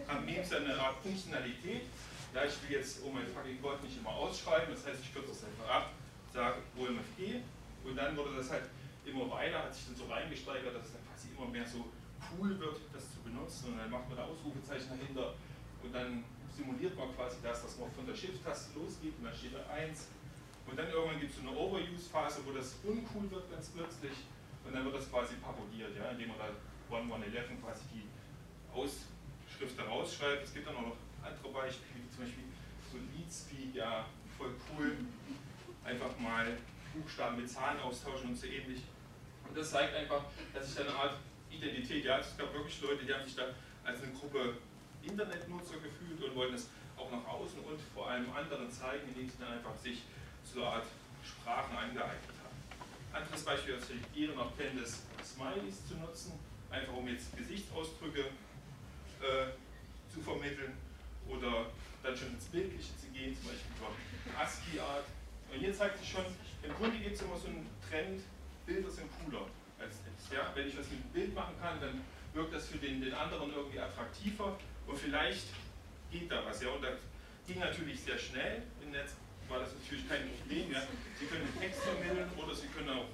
haben 0.07 0.25
Memes 0.25 0.53
eine 0.53 0.77
Art 0.77 1.01
Funktionalität. 1.01 1.89
Ja, 2.35 2.45
ich 2.45 2.53
will 2.61 2.77
jetzt 2.77 3.01
oh 3.03 3.09
mein 3.09 3.25
fucking 3.25 3.59
Gott 3.61 3.81
nicht 3.81 3.97
immer 3.97 4.11
ausschreiben, 4.11 4.69
das 4.69 4.85
heißt, 4.85 5.01
ich 5.01 5.13
kürze 5.13 5.29
das 5.29 5.45
einfach 5.45 5.69
ab, 5.73 5.91
sage 6.31 6.61
OMFG 6.77 7.41
und 7.83 7.95
dann 7.95 8.15
wurde 8.15 8.35
das 8.35 8.51
halt 8.51 8.69
immer 9.05 9.31
weiter, 9.31 9.63
hat 9.63 9.73
sich 9.73 9.87
dann 9.87 9.95
so 9.95 10.05
reingesteigert, 10.05 10.75
dass 10.75 10.85
es 10.85 10.93
dann 10.93 11.01
quasi 11.09 11.29
immer 11.33 11.49
mehr 11.49 11.65
so 11.65 11.85
cool 12.29 12.59
wird, 12.59 12.77
das 12.93 13.13
zu 13.13 13.19
benutzen. 13.21 13.73
Und 13.73 13.77
dann 13.77 13.89
macht 13.89 14.09
man 14.09 14.17
da 14.17 14.25
Ausrufezeichen 14.25 14.99
dahinter. 14.99 15.33
Und 15.81 15.93
dann 15.93 16.23
simuliert 16.53 16.97
man 16.97 17.13
quasi 17.15 17.37
das, 17.41 17.63
dass 17.63 17.77
man 17.77 17.91
von 17.93 18.05
der 18.05 18.15
Shift-Taste 18.15 18.77
losgeht. 18.77 19.13
Und 19.17 19.25
dann 19.25 19.33
steht 19.33 19.53
da 19.53 19.65
1 19.71 20.09
und 20.65 20.77
dann 20.77 20.89
irgendwann 20.89 21.19
gibt 21.19 21.31
es 21.31 21.37
so 21.37 21.47
eine 21.47 21.57
Overuse-Phase, 21.57 22.41
wo 22.45 22.51
das 22.51 22.75
uncool 22.83 23.29
wird 23.29 23.49
ganz 23.49 23.69
plötzlich. 23.69 24.25
Und 24.65 24.73
dann 24.73 24.83
wird 24.83 24.95
das 24.95 25.09
quasi 25.09 25.35
parodiert, 25.37 25.93
ja, 25.95 26.09
indem 26.09 26.29
man 26.29 26.37
da 26.41 26.49
1111 26.89 27.61
quasi 27.61 27.85
die 27.93 28.14
Ausschrift 28.75 29.79
da 29.79 29.83
rausschreibt. 29.83 30.43
Es 30.43 30.53
gibt 30.53 30.67
dann 30.67 30.75
auch 30.75 30.81
noch 30.81 30.97
andere 31.23 31.49
Beispiele, 31.49 32.03
wie 32.03 32.09
zum 32.09 32.25
Beispiel 32.25 32.43
so 32.91 32.97
Leadspeak, 33.15 33.75
ja, 33.75 34.05
voll 34.37 34.53
cool, 34.69 34.97
einfach 35.83 36.17
mal 36.19 36.57
Buchstaben 36.93 37.37
mit 37.37 37.49
Zahlen 37.49 37.79
austauschen 37.79 38.29
und 38.29 38.35
so 38.35 38.47
ähnlich. 38.47 38.81
Und 39.47 39.57
das 39.57 39.71
zeigt 39.71 39.95
einfach, 39.95 40.23
dass 40.53 40.67
sich 40.67 40.75
da 40.75 40.83
eine 40.83 40.95
Art 40.95 41.17
Identität, 41.49 42.03
ja, 42.05 42.19
es 42.19 42.35
gab 42.37 42.53
wirklich 42.53 42.81
Leute, 42.81 43.05
die 43.05 43.13
haben 43.13 43.23
sich 43.23 43.35
da 43.35 43.43
als 43.83 44.01
eine 44.01 44.11
Gruppe 44.11 44.57
Internetnutzer 45.03 45.75
gefühlt 45.75 46.21
und 46.23 46.35
wollten 46.35 46.55
es 46.55 46.69
auch 46.97 47.11
nach 47.11 47.25
außen 47.27 47.59
und 47.59 47.79
vor 47.93 48.09
allem 48.09 48.31
anderen 48.33 48.71
zeigen, 48.71 49.07
indem 49.09 49.29
sie 49.29 49.37
dann 49.39 49.53
einfach 49.53 49.75
sich 49.77 50.01
zu 50.43 50.61
einer 50.61 50.73
Art 50.73 50.85
Sprachen 51.23 51.75
angeeignet 51.75 52.35
haben. 52.43 52.55
Anderes 53.13 53.43
Beispiel, 53.43 53.75
das 53.75 53.89
ihr 54.13 54.33
noch 54.33 54.57
kennt, 54.57 54.81
ist 54.81 55.03
Smileys 55.23 55.87
zu 55.87 55.95
nutzen, 55.95 56.33
einfach 56.69 56.93
um 56.93 57.07
jetzt 57.07 57.35
Gesichtsausdrücke 57.37 58.25
äh, 59.25 60.13
zu 60.13 60.21
vermitteln 60.21 60.73
oder 61.27 61.71
dann 62.03 62.15
schon 62.15 62.29
ins 62.29 62.45
Bildliche 62.45 62.95
zu 62.97 63.07
gehen, 63.07 63.35
zum 63.35 63.49
Beispiel 63.49 63.71
über 63.75 64.39
ASCII-Art. 64.39 65.05
Und 65.51 65.59
hier 65.59 65.73
zeigt 65.73 65.97
sich 65.99 66.09
schon, 66.09 66.25
im 66.63 66.73
Grunde 66.75 66.97
gibt 66.97 67.15
es 67.15 67.21
immer 67.21 67.37
so 67.37 67.47
einen 67.47 67.67
Trend, 67.89 68.21
Bilder 68.65 68.89
sind 68.89 69.09
cooler 69.19 69.45
als 69.79 70.01
Text. 70.03 70.31
Ja? 70.33 70.51
Wenn 70.53 70.67
ich 70.67 70.77
was 70.77 70.89
mit 70.89 71.01
einem 71.01 71.13
Bild 71.13 71.33
machen 71.33 71.55
kann, 71.61 71.79
dann 71.81 72.01
wirkt 72.33 72.53
das 72.53 72.67
für 72.67 72.77
den, 72.77 73.01
den 73.01 73.13
anderen 73.13 73.53
irgendwie 73.53 73.79
attraktiver 73.79 74.57
und 74.87 74.97
vielleicht 74.97 75.47
geht 76.11 76.29
da 76.29 76.45
was. 76.45 76.61
Ja? 76.61 76.69
Und 76.69 76.83
das 76.83 76.97
ging 77.47 77.59
natürlich 77.59 78.01
sehr 78.01 78.17
schnell. 78.17 78.63
Im 78.83 78.91
Netz 78.91 79.15
war 79.49 79.59
das 79.59 79.69
natürlich 79.73 80.07
kein 80.07 80.29
Problem. 80.29 80.71
Ja? 80.71 80.81
Sie 81.19 81.25
können 81.25 81.47
Text 81.59 81.81
vermitteln 81.81 82.29
oder 82.37 82.53
Sie 82.53 82.67
können 82.67 82.89
auch 82.89 83.05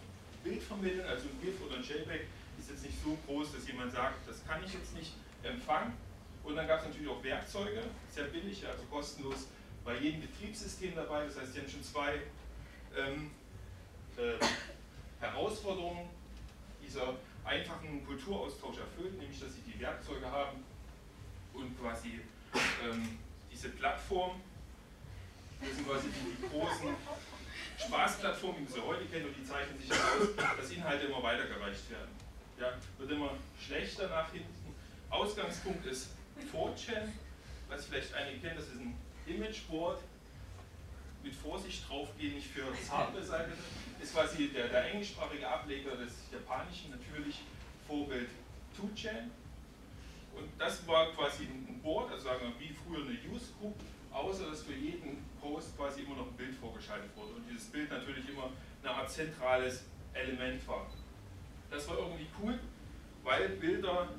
Bild 0.44 0.64
vermitteln, 0.64 1.06
also 1.06 1.28
ein 1.30 1.40
GIF 1.42 1.62
oder 1.62 1.78
ein 1.78 1.84
JPEG 1.84 2.26
ist 2.58 2.70
jetzt 2.70 2.84
nicht 2.84 2.98
so 3.04 3.18
groß, 3.26 3.54
dass 3.54 3.68
jemand 3.68 3.92
sagt, 3.92 4.28
das 4.28 4.46
kann 4.46 4.64
ich 4.64 4.74
jetzt 4.74 4.94
nicht 4.96 5.14
empfangen. 5.44 5.94
Und 6.44 6.56
dann 6.56 6.68
gab 6.68 6.80
es 6.80 6.88
natürlich 6.88 7.10
auch 7.10 7.24
Werkzeuge, 7.24 7.84
sehr 8.10 8.26
billig, 8.26 8.66
also 8.66 8.84
kostenlos 8.90 9.48
bei 9.84 9.98
jedem 9.98 10.22
Betriebssystem 10.22 10.96
dabei. 10.96 11.26
Das 11.26 11.40
heißt, 11.40 11.54
Sie 11.54 11.60
haben 11.60 11.70
schon 11.70 11.84
zwei 11.84 12.22
ähm, 12.98 13.32
äh, 14.18 14.44
Herausforderungen 15.20 16.10
dieser 16.84 17.16
einfachen 17.46 18.06
Kulturaustausch 18.06 18.78
erfüllt, 18.78 19.18
nämlich 19.18 19.40
dass 19.40 19.54
sie 19.54 19.62
die 19.62 19.80
Werkzeuge 19.80 20.30
haben 20.30 20.64
und 21.54 21.80
quasi 21.80 22.22
ähm, 22.84 23.18
diese 23.52 23.70
Plattform, 23.70 24.42
das 25.60 25.76
sind 25.76 25.88
quasi 25.88 26.08
die, 26.10 26.42
die 26.42 26.50
großen 26.50 26.90
Spaßplattformen, 27.78 28.62
wie 28.62 28.68
wir 28.68 28.74
sie 28.74 28.88
heute 28.88 29.06
kennen, 29.06 29.26
und 29.28 29.38
die 29.38 29.44
zeichnen 29.44 29.80
sich 29.80 29.92
aus, 29.92 30.58
dass 30.58 30.72
Inhalte 30.72 31.08
immer 31.08 31.24
weitergereicht 31.24 31.90
werden. 31.90 32.12
Ja, 32.60 32.74
wird 33.00 33.12
immer 33.12 33.32
schlechter 33.60 34.08
nach 34.10 34.32
hinten. 34.32 34.61
Ausgangspunkt 35.12 35.86
ist 35.86 36.10
4chan, 36.52 37.10
was 37.70 37.86
vielleicht 37.86 38.14
einige 38.14 38.40
kennen, 38.40 38.56
das 38.56 38.68
ist 38.68 38.80
ein 38.80 38.96
Imageboard, 39.28 40.02
mit 41.24 41.36
Vorsicht 41.36 41.88
draufgehen, 41.88 42.36
nicht 42.36 42.48
für 42.48 42.64
zarte 42.84 43.24
Seite, 43.24 43.52
ist 44.02 44.14
quasi 44.14 44.50
der, 44.50 44.70
der 44.70 44.92
englischsprachige 44.92 45.48
Ableger 45.48 45.96
des 45.96 46.14
Japanischen, 46.32 46.92
natürlich 46.92 47.42
Vorbild 47.88 48.30
2chan. 48.76 49.30
Und 50.36 50.50
das 50.58 50.88
war 50.88 51.12
quasi 51.12 51.44
ein 51.44 51.80
Board, 51.84 52.12
also 52.12 52.24
sagen 52.24 52.40
wir 52.42 52.68
wie 52.68 52.74
früher 52.74 53.06
eine 53.06 53.18
Use 53.30 53.52
Group, 53.60 53.76
außer 54.12 54.50
dass 54.50 54.64
für 54.64 54.74
jeden 54.74 55.24
Post 55.40 55.78
quasi 55.78 56.02
immer 56.02 56.16
noch 56.16 56.28
ein 56.28 56.38
Bild 56.38 56.56
vorgeschaltet 56.56 57.12
wurde 57.16 57.34
und 57.34 57.46
dieses 57.50 57.68
Bild 57.68 57.90
natürlich 57.92 58.28
immer 58.30 58.50
eine 58.82 58.92
Art 58.92 59.12
zentrales 59.12 59.84
Element 60.14 60.66
war. 60.68 60.88
Das 61.70 61.88
war 61.88 61.98
irgendwie 61.98 62.28
cool, 62.42 62.60
weil 63.24 63.50
Bilder 63.50 64.10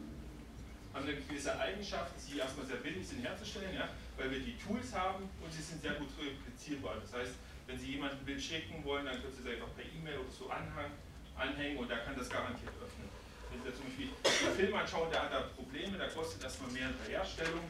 haben 0.93 1.07
eine 1.07 1.17
gewisse 1.17 1.59
Eigenschaft, 1.59 2.13
die 2.29 2.39
erstmal 2.39 2.67
sehr 2.67 2.77
billig 2.77 3.07
sind 3.07 3.25
herzustellen, 3.25 3.75
ja, 3.75 3.89
weil 4.17 4.31
wir 4.31 4.41
die 4.41 4.57
Tools 4.59 4.93
haben 4.95 5.29
und 5.41 5.53
sie 5.53 5.63
sind 5.63 5.81
sehr 5.81 5.95
gut 5.95 6.09
replizierbar. 6.21 6.97
Das 7.01 7.13
heißt, 7.13 7.33
wenn 7.67 7.79
Sie 7.79 7.93
jemandem 7.93 8.19
ein 8.19 8.25
Bild 8.25 8.43
schicken 8.43 8.85
wollen, 8.85 9.07
dann 9.07 9.21
können 9.21 9.33
Sie 9.33 9.41
es 9.41 9.55
einfach 9.55 9.73
per 9.75 9.85
E-Mail 9.85 10.19
oder 10.19 10.31
so 10.31 10.51
anhang, 10.51 10.91
anhängen 11.37 11.79
und 11.79 11.89
der 11.89 12.05
kann 12.05 12.17
das 12.17 12.29
garantiert 12.29 12.73
öffnen. 12.77 13.09
Wenn 13.51 13.63
Sie 13.63 13.73
zum 13.73 13.87
Beispiel 13.87 14.09
einen 14.13 14.57
Film 14.57 14.75
anschauen, 14.75 15.11
der 15.11 15.23
hat 15.23 15.33
da 15.33 15.41
Probleme, 15.57 15.97
der 15.97 16.09
kostet 16.09 16.43
erstmal 16.43 16.71
mehr 16.73 16.89
in 16.89 16.95
der 17.07 17.19
Herstellung 17.19 17.65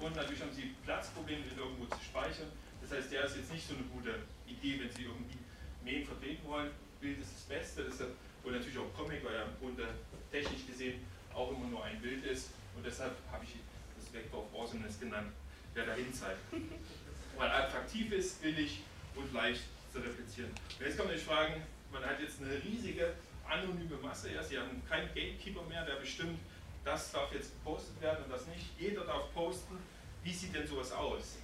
und 0.00 0.16
natürlich 0.16 0.42
haben 0.42 0.52
Sie 0.52 0.74
Platzprobleme, 0.84 1.42
den 1.42 1.58
irgendwo 1.58 1.86
zu 1.86 2.02
speichern. 2.02 2.50
Das 2.82 2.92
heißt, 2.92 3.12
der 3.12 3.24
ist 3.24 3.36
jetzt 3.36 3.52
nicht 3.52 3.66
so 3.66 3.74
eine 3.74 3.84
gute 3.84 4.20
Idee, 4.46 4.80
wenn 4.80 4.92
Sie 4.92 5.08
irgendwie 5.08 5.38
Meme 5.82 6.04
vertreten 6.04 6.44
wollen. 6.46 6.70
Bild 7.00 7.18
ist 7.20 7.32
das 7.32 7.44
Beste, 7.48 7.84
das 7.84 7.94
ist, 7.94 8.12
und 8.42 8.52
natürlich 8.52 8.78
auch 8.78 8.92
Comic, 8.92 9.24
weil 9.24 9.34
ja 9.34 9.44
im 9.44 9.56
Grunde 9.58 9.88
technisch 10.30 10.66
gesehen 10.66 11.00
auch 11.34 11.50
immer 11.50 11.68
nur 11.68 11.84
ein 11.84 12.00
Bild 12.00 12.24
ist. 12.24 12.50
Und 12.76 12.84
deshalb 12.84 13.12
habe 13.30 13.44
ich 13.44 13.56
das 13.98 14.12
Vector 14.12 14.40
of 14.40 14.54
Awesomeness 14.54 14.98
genannt, 14.98 15.32
der 15.74 15.86
dahin 15.86 16.12
zeigt. 16.12 16.40
Weil 17.36 17.50
attraktiv 17.50 18.12
ist, 18.12 18.40
billig 18.42 18.80
und 19.14 19.32
leicht 19.32 19.62
zu 19.92 19.98
replizieren. 19.98 20.50
Und 20.78 20.86
jetzt 20.86 20.96
kann 20.96 21.06
man 21.06 21.16
sich 21.16 21.24
fragen, 21.24 21.62
man 21.92 22.04
hat 22.04 22.20
jetzt 22.20 22.40
eine 22.40 22.62
riesige 22.62 23.14
anonyme 23.48 23.96
Masse, 24.02 24.32
ja, 24.32 24.42
Sie 24.42 24.58
haben 24.58 24.82
keinen 24.88 25.08
Gatekeeper 25.08 25.62
mehr, 25.62 25.84
der 25.84 25.96
bestimmt, 25.96 26.38
das 26.84 27.12
darf 27.12 27.32
jetzt 27.32 27.52
gepostet 27.52 28.00
werden 28.00 28.24
und 28.24 28.30
das 28.30 28.46
nicht. 28.46 28.66
Jeder 28.78 29.04
darf 29.04 29.32
posten. 29.32 29.78
Wie 30.22 30.32
sieht 30.32 30.54
denn 30.54 30.66
sowas 30.66 30.92
aus? 30.92 31.36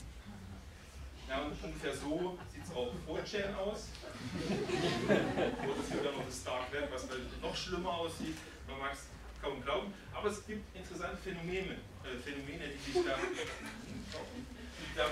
Ja, 1.28 1.42
und 1.42 1.52
ungefähr 1.62 1.94
so 1.94 2.36
sieht 2.52 2.64
es 2.64 2.72
auf 2.74 2.88
4chan 3.06 3.54
aus. 3.54 3.88
Oder 5.06 5.80
es 5.80 5.90
gibt 5.90 6.04
ja 6.04 6.10
noch 6.10 6.26
das 6.26 6.42
Dark 6.42 6.72
Web, 6.72 6.90
was 6.92 7.06
noch 7.40 7.56
schlimmer 7.56 7.90
aussieht. 7.90 8.36
Man 8.66 8.78
mag 8.80 8.92
es 8.92 9.06
kaum 9.40 9.62
glauben. 9.62 9.92
Aber 10.12 10.28
es 10.28 10.46
gibt 10.46 10.74
interessante 10.76 11.16
Phänomene, 11.16 11.76
äh, 12.04 12.18
Phänomene 12.22 12.68
die 12.68 12.92
sich 12.92 13.04
da, 13.04 13.16
die 13.16 14.96
da 14.96 15.06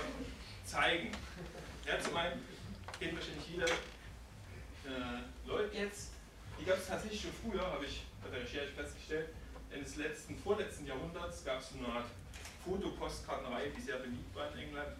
zeigen. 0.65 1.11
Ja, 1.85 1.99
zum 1.99 2.15
einen 2.15 2.43
kennt 2.99 3.15
wahrscheinlich 3.15 3.47
jeder 3.49 3.65
äh, 3.65 5.23
Leute 5.45 5.75
jetzt, 5.75 6.11
die 6.59 6.65
gab 6.65 6.77
es 6.77 6.87
tatsächlich 6.87 7.21
schon 7.21 7.31
früher, 7.43 7.65
habe 7.65 7.85
ich 7.85 8.03
bei 8.21 8.29
der 8.29 8.41
Recherche 8.41 8.73
festgestellt, 8.73 9.29
Ende 9.71 9.85
des 9.85 9.95
letzten, 9.97 10.37
vorletzten 10.37 10.85
Jahrhunderts 10.85 11.45
gab 11.45 11.59
es 11.61 11.69
so 11.69 11.77
eine 11.77 11.87
Art 11.87 12.09
Fotopostkartenreihe, 12.65 13.69
die 13.69 13.81
sehr 13.81 13.97
beliebt 13.97 14.35
war 14.35 14.51
in 14.53 14.59
England, 14.59 14.97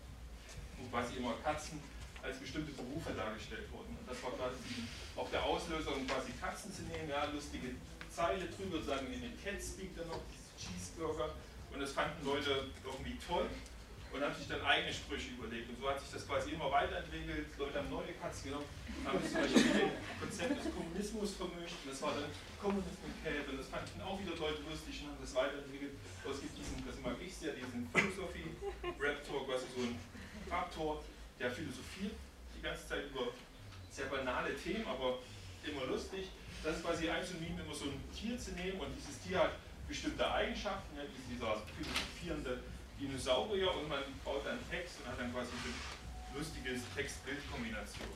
wo 0.77 0.87
quasi 0.89 1.17
immer 1.17 1.33
Katzen 1.43 1.79
als 2.21 2.37
bestimmte 2.39 2.71
Berufe 2.73 3.11
dargestellt 3.13 3.71
wurden. 3.71 3.97
Und 3.97 4.09
das 4.09 4.21
war 4.23 4.31
quasi 4.31 4.83
auch 5.15 5.29
der 5.31 5.43
Auslöser, 5.43 5.95
um 5.95 6.05
quasi 6.07 6.31
Katzen 6.39 6.73
zu 6.73 6.83
nehmen, 6.83 7.09
ja, 7.09 7.25
lustige 7.25 7.75
Zeile 8.09 8.45
drüber, 8.45 8.81
sagen 8.81 9.07
in 9.13 9.21
den 9.21 9.35
Cat 9.43 9.61
Speak 9.61 9.95
dann 9.95 10.07
noch, 10.07 10.21
diese 10.29 10.51
Cheeseburger. 10.57 11.33
Und 11.71 11.79
das 11.79 11.91
fanden 11.91 12.25
Leute 12.25 12.65
irgendwie 12.83 13.17
toll 13.25 13.45
und 14.11 14.21
haben 14.23 14.33
sich 14.33 14.47
dann 14.47 14.61
eigene 14.65 14.91
Sprüche 14.91 15.37
überlegt. 15.37 15.69
Und 15.69 15.77
so 15.79 15.89
hat 15.89 16.01
sich 16.01 16.09
das 16.09 16.25
quasi 16.25 16.51
immer 16.51 16.71
weiterentwickelt. 16.71 17.45
Leute 17.57 17.77
haben 17.77 17.89
neue 17.89 18.13
Katzen 18.17 18.49
genommen, 18.49 18.65
haben 19.05 19.21
zum 19.21 19.41
Beispiel 19.41 19.69
den 19.69 19.91
Konzept 20.19 20.57
des 20.57 20.73
Kommunismus 20.73 21.37
vermischt. 21.37 21.77
Und 21.85 21.93
das 21.93 22.01
war 22.01 22.17
dann 22.17 22.29
Kommunismus 22.57 23.13
Cat. 23.21 23.45
Und 23.45 23.57
das 23.61 23.69
fanden 23.69 24.01
auch 24.01 24.17
wieder 24.17 24.33
Leute 24.33 24.65
lustig 24.65 25.05
und 25.05 25.13
haben 25.13 25.21
das 25.21 25.33
weiterentwickelt. 25.37 25.93
Aber 26.25 26.33
es 26.33 26.41
gibt 26.41 26.57
diesen, 26.57 26.81
das 26.81 26.97
mag 27.05 27.15
ich 27.21 27.33
sehr, 27.35 27.53
diesen 27.53 27.85
Philosophie-Rap-Talk, 27.93 29.45
quasi 29.45 29.65
so 29.77 29.81
ein 29.85 29.93
Raptor, 30.49 31.03
der 31.37 31.51
philosophiert 31.53 32.17
die 32.57 32.61
ganze 32.61 32.87
Zeit 32.87 33.05
über 33.13 33.29
sehr 33.91 34.05
banale 34.05 34.55
Themen, 34.55 34.85
aber 34.87 35.19
immer 35.63 35.85
lustig. 35.85 36.29
Das 36.63 36.77
ist 36.77 36.85
quasi 36.85 37.09
ein 37.09 37.23
Meme, 37.39 37.61
immer 37.63 37.73
so 37.73 37.85
ein 37.85 38.03
Tier 38.13 38.37
zu 38.37 38.51
nehmen 38.51 38.79
und 38.79 38.91
dieses 38.95 39.19
Tier 39.21 39.39
hat 39.39 39.53
bestimmte 39.87 40.29
Eigenschaften, 40.29 40.95
ja, 40.95 41.03
dieser 41.31 41.61
philosophierende 41.73 42.63
Dinosaurier 42.99 43.73
und 43.73 43.87
man 43.87 44.03
baut 44.23 44.45
dann 44.45 44.59
Text 44.69 44.99
und 44.99 45.07
hat 45.11 45.19
dann 45.19 45.31
quasi 45.31 45.51
lustige 46.35 46.75
Text-Bild-Kombination. 46.95 48.07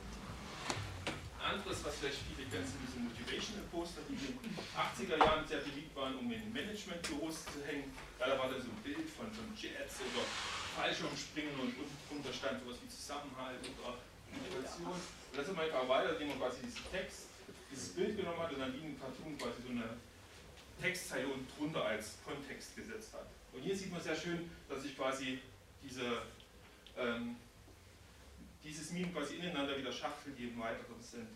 Anderes, 1.44 1.84
was 1.84 2.00
vielleicht 2.00 2.24
viele 2.24 2.48
kennen, 2.48 2.64
sind 2.64 2.80
diese 2.88 3.00
Motivational 3.04 3.68
Poster, 3.68 4.00
die 4.08 4.16
in 4.16 4.32
den 4.32 4.56
80er 4.72 5.20
Jahren 5.20 5.44
sehr 5.44 5.60
beliebt 5.60 5.92
waren, 5.92 6.16
um 6.16 6.32
in 6.32 6.40
Managementbüros 6.52 7.44
zu 7.44 7.60
hängen. 7.68 7.92
Da 8.18 8.32
war 8.38 8.48
dann 8.48 8.64
so 8.64 8.72
ein 8.72 8.80
Bild 8.80 9.04
von, 9.12 9.28
von 9.28 9.52
Jets 9.52 10.00
oder 10.00 10.24
Fallschirmspringen 10.76 11.52
und 11.60 11.76
unten 12.08 12.32
stand 12.32 12.64
sowas 12.64 12.80
wie 12.80 12.88
Zusammenhalt 12.88 13.60
oder 13.60 14.00
Motivation. 14.32 14.96
Und 14.96 15.36
das 15.36 15.44
ist 15.48 15.52
einfach 15.52 15.84
weiter, 15.88 16.16
indem 16.16 16.28
man 16.32 16.38
quasi 16.40 16.64
diesen 16.64 16.84
Text, 16.88 17.28
dieses 17.74 17.90
Bild 17.90 18.16
genommen 18.16 18.38
hat 18.38 18.52
und 18.52 18.60
dann 18.60 18.72
wie 18.74 18.86
ein 18.86 19.00
Cartoon 19.00 19.36
quasi 19.36 19.62
so 19.66 19.70
eine 19.70 19.96
Textzeile 20.80 21.26
unten 21.26 21.46
drunter 21.58 21.84
als 21.84 22.18
Kontext 22.24 22.76
gesetzt 22.76 23.12
hat. 23.14 23.26
Und 23.52 23.62
hier 23.62 23.76
sieht 23.76 23.90
man 23.90 24.00
sehr 24.00 24.16
schön, 24.16 24.50
dass 24.68 24.82
sich 24.82 24.96
quasi 24.96 25.40
diese 25.82 26.22
ähm, 26.96 27.36
dieses 28.62 28.92
Meme 28.92 29.08
quasi 29.08 29.36
ineinander 29.36 29.76
wieder 29.76 29.92
schachtelt, 29.92 30.38
je 30.38 30.48
weiter 30.56 30.84
das 30.96 31.10
sind. 31.10 31.28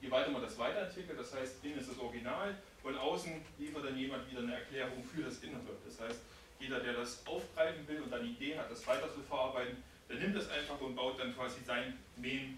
Je 0.00 0.10
weiter 0.10 0.30
man 0.30 0.42
das 0.42 0.56
weiterentwickelt, 0.58 1.18
das 1.18 1.34
heißt, 1.34 1.64
innen 1.64 1.78
ist 1.78 1.90
das 1.90 1.98
Original, 1.98 2.54
von 2.82 2.96
außen 2.96 3.32
liefert 3.58 3.84
dann 3.84 3.96
jemand 3.96 4.30
wieder 4.30 4.40
eine 4.40 4.54
Erklärung 4.54 5.02
für 5.02 5.22
das 5.22 5.38
Innere. 5.38 5.74
Das 5.84 5.98
heißt, 5.98 6.20
jeder, 6.60 6.80
der 6.80 6.92
das 6.92 7.26
aufgreifen 7.26 7.88
will 7.88 8.02
und 8.02 8.10
dann 8.12 8.24
Idee 8.24 8.56
hat, 8.56 8.70
das 8.70 8.86
weiter 8.86 9.12
zu 9.12 9.20
verarbeiten, 9.22 9.82
der 10.08 10.16
nimmt 10.16 10.36
das 10.36 10.48
einfach 10.50 10.80
und 10.80 10.94
baut 10.94 11.18
dann 11.18 11.34
quasi 11.34 11.60
sein 11.64 11.98
Meme 12.16 12.54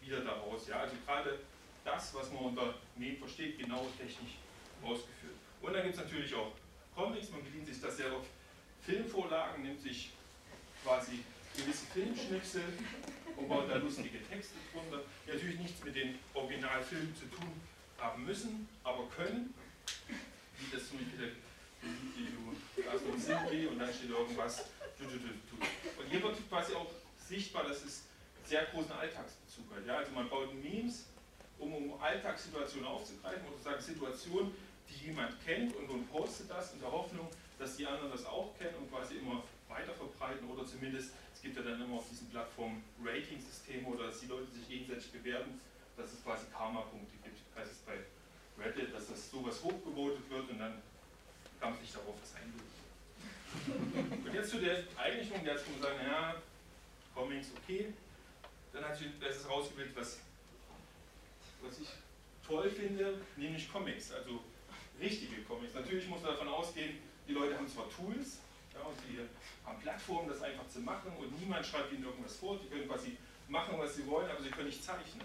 wieder 0.00 0.22
daraus. 0.22 0.66
Ja, 0.66 0.80
also 0.80 0.96
gerade 1.06 1.38
das, 1.88 2.14
was 2.14 2.30
man 2.32 2.44
unter 2.44 2.74
Meme 2.96 3.16
versteht, 3.16 3.58
genau 3.58 3.86
technisch 3.98 4.36
ausgeführt. 4.82 5.34
Und 5.60 5.72
dann 5.72 5.82
gibt 5.82 5.94
es 5.94 6.00
natürlich 6.00 6.34
auch 6.34 6.52
Comics, 6.94 7.30
man 7.30 7.42
bedient 7.44 7.66
sich 7.66 7.80
das 7.80 7.96
sehr 7.96 8.12
auf 8.12 8.26
Filmvorlagen, 8.82 9.62
nimmt 9.62 9.80
sich 9.80 10.10
quasi 10.84 11.20
gewisse 11.56 11.86
Filmschnipsel 11.86 12.62
und 13.36 13.48
baut 13.48 13.70
da 13.70 13.76
lustige 13.76 14.18
Texte 14.28 14.54
drunter, 14.72 15.02
die 15.26 15.32
natürlich 15.32 15.58
nichts 15.58 15.84
mit 15.84 15.94
den 15.94 16.18
Originalfilmen 16.34 17.14
zu 17.16 17.26
tun 17.26 17.52
haben 17.98 18.24
müssen, 18.24 18.68
aber 18.84 19.08
können, 19.08 19.54
wie 20.58 20.76
das 20.76 20.88
zum 20.88 20.98
Beispiel 20.98 21.32
Video 21.82 23.18
Simply 23.18 23.66
und 23.66 23.78
dann 23.78 23.92
steht 23.92 24.10
irgendwas. 24.10 24.64
Und 25.00 26.10
hier 26.10 26.22
wird 26.22 26.48
quasi 26.48 26.74
auch 26.74 26.90
sichtbar, 27.28 27.64
dass 27.64 27.84
es 27.84 28.04
sehr 28.44 28.64
großen 28.66 28.92
Alltagsbezug 28.92 29.64
hat. 29.76 29.86
Ja? 29.86 29.98
Also 29.98 30.12
man 30.12 30.28
baut 30.28 30.54
Memes, 30.54 31.06
um, 31.58 31.74
um 31.74 32.00
Alltagssituationen 32.00 32.86
aufzugreifen 32.86 33.42
oder 33.48 33.62
sagen 33.62 33.82
Situationen, 33.82 34.52
die 34.88 35.06
jemand 35.06 35.34
kennt 35.44 35.74
und, 35.76 35.88
und 35.88 36.10
postet 36.10 36.50
das 36.50 36.72
in 36.72 36.80
der 36.80 36.90
Hoffnung, 36.90 37.28
dass 37.58 37.76
die 37.76 37.86
anderen 37.86 38.10
das 38.10 38.24
auch 38.24 38.56
kennen 38.58 38.74
und 38.76 38.90
quasi 38.90 39.16
immer 39.16 39.42
weiter 39.68 39.92
verbreiten 39.92 40.48
oder 40.48 40.64
zumindest 40.66 41.12
es 41.38 41.42
gibt 41.42 41.56
ja 41.56 41.62
dann 41.62 41.80
immer 41.80 41.98
auf 41.98 42.08
diesen 42.10 42.28
Plattformen 42.30 42.82
Rating-Systeme 43.00 43.86
oder 43.86 44.08
dass 44.08 44.18
die 44.18 44.26
Leute 44.26 44.50
sich 44.50 44.66
gegenseitig 44.66 45.12
bewerten, 45.12 45.60
dass 45.96 46.12
es 46.12 46.24
quasi 46.24 46.46
Karma-Punkte 46.50 47.14
gibt. 47.22 47.38
Das 47.54 47.62
heißt 47.62 47.86
bei 47.86 47.94
Reddit, 48.60 48.92
dass 48.92 49.06
das 49.06 49.30
sowas 49.30 49.62
hochgevotet 49.62 50.28
wird 50.30 50.50
und 50.50 50.58
dann 50.58 50.82
kann 51.60 51.70
man 51.70 51.80
sich 51.80 51.92
darauf 51.92 52.16
was 52.20 52.34
einlösen. 52.34 52.66
und 54.26 54.34
jetzt 54.34 54.50
zu 54.50 54.58
der 54.58 54.82
Eignung, 54.96 55.44
jetzt 55.44 55.64
kann 55.64 55.72
man 55.74 55.82
sagen, 55.82 55.98
ja, 56.04 56.34
Comics, 57.14 57.48
okay. 57.62 57.92
Dann 58.72 58.84
hat 58.84 58.96
sich 58.96 59.06
das 59.20 59.48
rausgebildet, 59.48 59.94
was, 59.94 60.18
was 61.62 61.80
ich 61.80 61.88
toll 62.46 62.70
finde, 62.70 63.20
nämlich 63.36 63.70
Comics, 63.70 64.12
also 64.12 64.40
richtige 65.00 65.42
Comics. 65.42 65.74
Natürlich 65.74 66.08
muss 66.08 66.22
man 66.22 66.32
davon 66.32 66.48
ausgehen, 66.48 66.98
die 67.26 67.32
Leute 67.32 67.56
haben 67.56 67.68
zwar 67.68 67.88
Tools, 67.90 68.38
ja, 68.74 68.80
und 68.80 68.96
die 69.08 69.18
haben 69.66 69.80
Plattformen, 69.80 70.28
das 70.28 70.42
einfach 70.42 70.66
zu 70.68 70.80
machen 70.80 71.12
und 71.18 71.38
niemand 71.40 71.66
schreibt 71.66 71.92
ihnen 71.92 72.04
irgendwas 72.04 72.36
vor. 72.36 72.58
Die 72.58 72.68
können 72.68 72.88
quasi 72.88 73.16
machen, 73.48 73.78
was 73.78 73.96
sie 73.96 74.06
wollen, 74.06 74.30
aber 74.30 74.42
sie 74.42 74.50
können 74.50 74.68
nicht 74.68 74.82
zeichnen. 74.82 75.24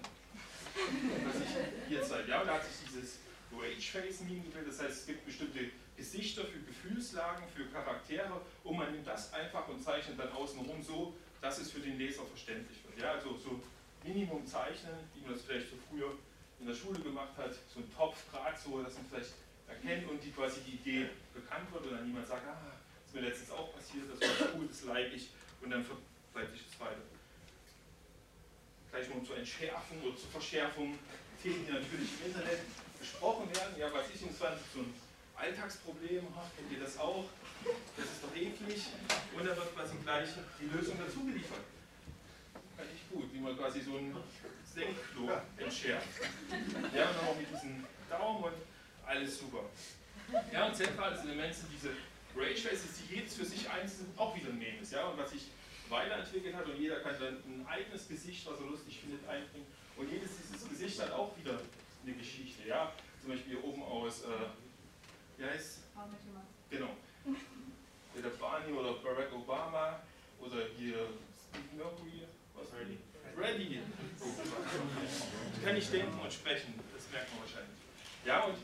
was 1.26 1.36
ich 1.36 1.88
hier 1.88 2.02
zeige. 2.04 2.30
Ja, 2.30 2.42
und 2.42 2.48
da 2.48 2.56
hat 2.56 2.66
sich 2.66 2.88
dieses 2.88 3.20
Rage-Face-Meme 3.56 4.42
gebildet. 4.42 4.70
Das 4.70 4.82
heißt, 4.82 5.02
es 5.02 5.06
gibt 5.06 5.26
bestimmte 5.26 5.70
Gesichter 5.96 6.44
für 6.46 6.60
Gefühlslagen, 6.60 7.48
für 7.56 7.66
Charaktere 7.66 8.42
und 8.64 8.78
man 8.78 8.92
nimmt 8.92 9.06
das 9.06 9.32
einfach 9.34 9.68
und 9.68 9.82
zeichnet 9.82 10.20
dann 10.20 10.32
außenrum 10.32 10.82
so, 10.82 11.14
dass 11.42 11.60
es 11.60 11.72
für 11.72 11.80
den 11.80 11.98
Leser 11.98 12.24
verständlich 12.26 12.80
wird. 12.84 13.00
Ja, 13.00 13.14
also 13.14 13.38
so 13.38 13.62
Minimum 14.04 14.46
zeichnen, 14.46 14.96
wie 15.14 15.22
man 15.22 15.34
das 15.34 15.44
vielleicht 15.44 15.70
so 15.70 15.76
früher 15.90 16.14
in 16.60 16.68
der 16.68 16.76
Schule 16.76 17.00
gemacht 17.00 17.34
hat, 17.38 17.54
so 17.74 17.80
ein 17.80 17.94
Topf 17.96 18.18
gerade 18.32 18.58
so, 18.58 18.82
dass 18.82 18.94
man 18.96 19.06
vielleicht 19.10 19.34
erkennt 19.68 20.10
und 20.10 20.24
die 20.24 20.32
quasi 20.32 20.62
die 20.62 20.76
Idee 20.76 21.10
bekannt 21.34 21.72
wird 21.72 21.86
und 21.86 21.92
dann 21.92 22.06
niemand 22.06 22.28
sagt, 22.28 22.48
ah, 22.48 22.78
ist 23.06 23.14
mir 23.14 23.22
letztens 23.22 23.52
auch 23.52 23.74
passiert, 23.74 24.06
das 24.12 24.20
war 24.22 24.48
cool, 24.56 24.68
das 24.68 24.84
like 24.84 25.14
ich 25.14 25.30
und 25.62 25.72
dann 25.72 25.84
verbreite 25.84 26.54
ich 26.56 26.64
es 26.72 26.80
weiter. 26.80 27.02
Gleich 28.92 29.10
mal 29.10 29.24
zur 29.24 29.38
Entschärfung 29.38 30.02
oder 30.04 30.16
zur 30.16 30.30
Verschärfung 30.30 31.00
Themen, 31.44 31.66
die 31.68 31.74
natürlich 31.74 32.10
im 32.20 32.32
Internet 32.32 32.60
besprochen 32.98 33.54
werden. 33.54 33.76
Ja, 33.78 33.92
was 33.92 34.08
ist 34.08 34.24
in 34.24 34.34
20 34.34 34.64
so 34.74 34.80
ein 34.80 34.94
Alltagsproblem, 35.36 36.26
ach, 36.38 36.48
kennt 36.56 36.72
ihr 36.72 36.80
das 36.80 36.98
auch? 36.98 37.26
Das 37.98 38.06
ist 38.06 38.24
doch 38.24 38.34
eklig. 38.34 38.88
Und 39.36 39.46
dann 39.46 39.58
wird 39.58 39.76
quasi 39.76 39.96
gleich 40.04 40.30
die 40.62 40.72
Lösung 40.72 40.96
dazu 40.98 41.26
geliefert. 41.26 41.60
Gut, 43.14 43.32
wie 43.32 43.40
man 43.40 43.56
quasi 43.58 43.82
so 43.82 43.98
ein 43.98 44.16
Senkklo 44.74 45.30
entschärft. 45.58 46.08
Ja, 46.96 47.10
und 47.10 47.18
dann 47.18 47.28
auch 47.28 47.38
mit 47.38 47.48
diesem 47.50 47.86
Daumen 48.10 48.44
und 48.44 48.54
alles 49.06 49.40
super. 49.40 49.66
Ja, 50.52 50.66
und 50.66 50.76
zentrales 50.76 51.22
Element 51.22 51.54
sind 51.54 51.70
diese 51.72 51.92
Rageface 52.36 52.86
ist 52.86 53.02
jedes 53.10 53.36
für 53.36 53.46
sich 53.46 53.70
einzeln 53.70 54.12
auch 54.18 54.36
wieder 54.36 54.50
ein 54.50 54.58
Meme 54.58 54.80
ist, 54.80 54.94
ja, 54.94 55.06
und 55.06 55.18
was 55.18 55.30
sich 55.32 55.50
weiterentwickelt 55.90 56.56
hat 56.56 56.66
und 56.66 56.78
jeder 56.78 57.00
kann 57.02 57.14
dann 57.20 57.36
ein 57.46 57.68
eigenes 57.68 58.08
Gesicht, 58.08 58.46
was 58.48 58.60
er 58.60 58.66
lustig 58.66 59.00
findet, 59.02 59.28
einbringen 59.28 59.68
und 59.98 60.12
jedes 60.12 60.32
dieses 60.38 60.68
Gesicht 60.68 61.00
hat 61.02 61.12
auch 61.12 61.38
wieder 61.38 61.60
eine 62.04 62.16
Geschichte, 62.16 62.68
ja, 62.68 62.92
zum 63.22 63.32
Beispiel 63.32 63.54
hier 63.54 63.64
oben 63.64 63.84
aus, 63.84 64.24
äh, 64.24 64.28
wie 65.38 65.46
heißt 65.46 65.80
Genau. 66.72 66.90
Der 68.16 68.30
Barney 68.30 68.72
oder 68.74 68.94
Barack 68.94 69.32
Obama 69.34 70.00
oder 70.40 70.66
hier 70.78 71.08
Steve 71.50 71.76
Mercury, 71.78 72.26
Ready. 72.74 72.98
Ready. 73.38 73.80
Kann 75.64 75.78
ich 75.78 75.90
denken 75.90 76.20
und 76.20 76.34
sprechen, 76.34 76.74
das 76.94 77.10
merkt 77.12 77.32
man 77.32 77.42
wahrscheinlich. 77.42 77.78
Ja, 78.26 78.44
und 78.46 78.58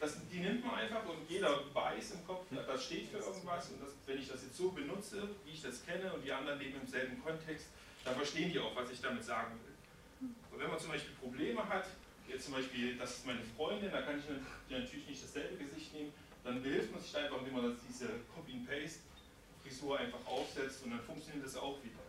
das, 0.00 0.16
die 0.30 0.40
nimmt 0.40 0.64
man 0.64 0.76
einfach 0.76 1.04
und 1.06 1.28
jeder 1.28 1.62
weiß 1.72 2.12
im 2.12 2.26
Kopf, 2.26 2.46
das 2.50 2.84
steht 2.84 3.08
für 3.08 3.18
irgendwas 3.18 3.70
und 3.70 3.82
das, 3.82 3.90
wenn 4.06 4.18
ich 4.18 4.28
das 4.28 4.42
jetzt 4.42 4.56
so 4.56 4.70
benutze, 4.70 5.28
wie 5.44 5.52
ich 5.52 5.62
das 5.62 5.84
kenne 5.86 6.12
und 6.12 6.24
die 6.24 6.32
anderen 6.32 6.58
leben 6.58 6.80
im 6.80 6.86
selben 6.86 7.22
Kontext, 7.22 7.66
dann 8.04 8.14
verstehen 8.14 8.52
die 8.52 8.58
auch, 8.58 8.74
was 8.76 8.90
ich 8.90 9.00
damit 9.00 9.24
sagen 9.24 9.58
will. 9.64 10.28
Und 10.52 10.60
wenn 10.60 10.68
man 10.68 10.78
zum 10.78 10.90
Beispiel 10.90 11.14
Probleme 11.14 11.66
hat, 11.68 11.86
jetzt 12.28 12.44
zum 12.44 12.54
Beispiel, 12.54 12.96
das 12.96 13.18
ist 13.18 13.26
meine 13.26 13.42
Freundin, 13.56 13.90
da 13.90 14.02
kann 14.02 14.18
ich 14.18 14.24
natürlich 14.70 15.08
nicht 15.08 15.22
dasselbe 15.22 15.56
Gesicht 15.56 15.92
nehmen, 15.94 16.12
dann 16.44 16.62
behilft 16.62 16.92
man 16.92 17.00
sich 17.00 17.16
einfach, 17.16 17.38
indem 17.38 17.54
man 17.54 17.76
diese 17.88 18.08
Copy-and-Paste-Frisur 18.34 19.98
einfach 19.98 20.24
aufsetzt 20.26 20.84
und 20.84 20.90
dann 20.90 21.00
funktioniert 21.00 21.44
das 21.44 21.56
auch 21.56 21.82
wieder. 21.82 22.05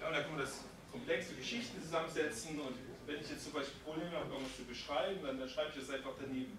Ja, 0.00 0.08
und 0.08 0.14
dann 0.14 0.22
kann 0.22 0.32
man 0.32 0.40
das 0.40 0.64
komplexe 0.90 1.34
Geschichten 1.34 1.82
zusammensetzen 1.82 2.58
und 2.58 2.74
wenn 3.06 3.20
ich 3.20 3.28
jetzt 3.28 3.44
zum 3.44 3.52
Beispiel 3.52 3.80
Probleme 3.84 4.10
habe, 4.12 4.32
irgendwas 4.32 4.56
zu 4.56 4.64
beschreiben, 4.64 5.20
dann, 5.22 5.38
dann 5.38 5.48
schreibe 5.48 5.70
ich 5.74 5.86
das 5.86 5.94
einfach 5.94 6.12
daneben. 6.18 6.58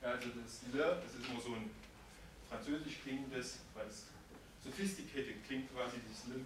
Ja, 0.00 0.12
also 0.12 0.28
das 0.42 0.62
Le, 0.72 1.02
das 1.04 1.14
ist 1.14 1.28
immer 1.28 1.40
so 1.40 1.54
ein 1.54 1.70
französisch 2.48 3.02
klingendes, 3.02 3.60
weil 3.74 3.86
es 3.86 4.06
sophisticated 4.64 5.44
klingt 5.46 5.72
quasi, 5.74 5.96
dieses 6.08 6.26
Le 6.28 6.40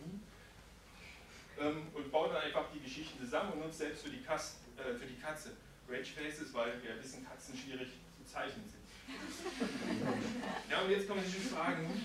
ähm, 1.59 1.87
und 1.95 2.11
baue 2.11 2.29
dann 2.29 2.43
einfach 2.43 2.67
die 2.75 2.81
Geschichten 2.81 3.19
zusammen 3.19 3.53
und 3.53 3.61
nutze 3.61 3.79
selbst 3.79 4.03
für 4.03 4.11
die, 4.11 4.23
Kass, 4.23 4.57
äh, 4.77 4.95
für 4.95 5.07
die 5.07 5.19
Katze 5.21 5.53
Rage 5.89 6.11
Faces, 6.11 6.53
weil 6.53 6.83
wir 6.83 7.01
wissen, 7.03 7.25
Katzen 7.25 7.57
schwierig 7.57 7.89
zu 8.19 8.25
zeichnen 8.31 8.65
sind. 8.69 8.83
ja, 10.71 10.81
und 10.81 10.91
jetzt 10.91 11.07
kann 11.07 11.17
man 11.17 11.25
sich 11.25 11.35
schon 11.35 11.57
fragen, 11.57 12.03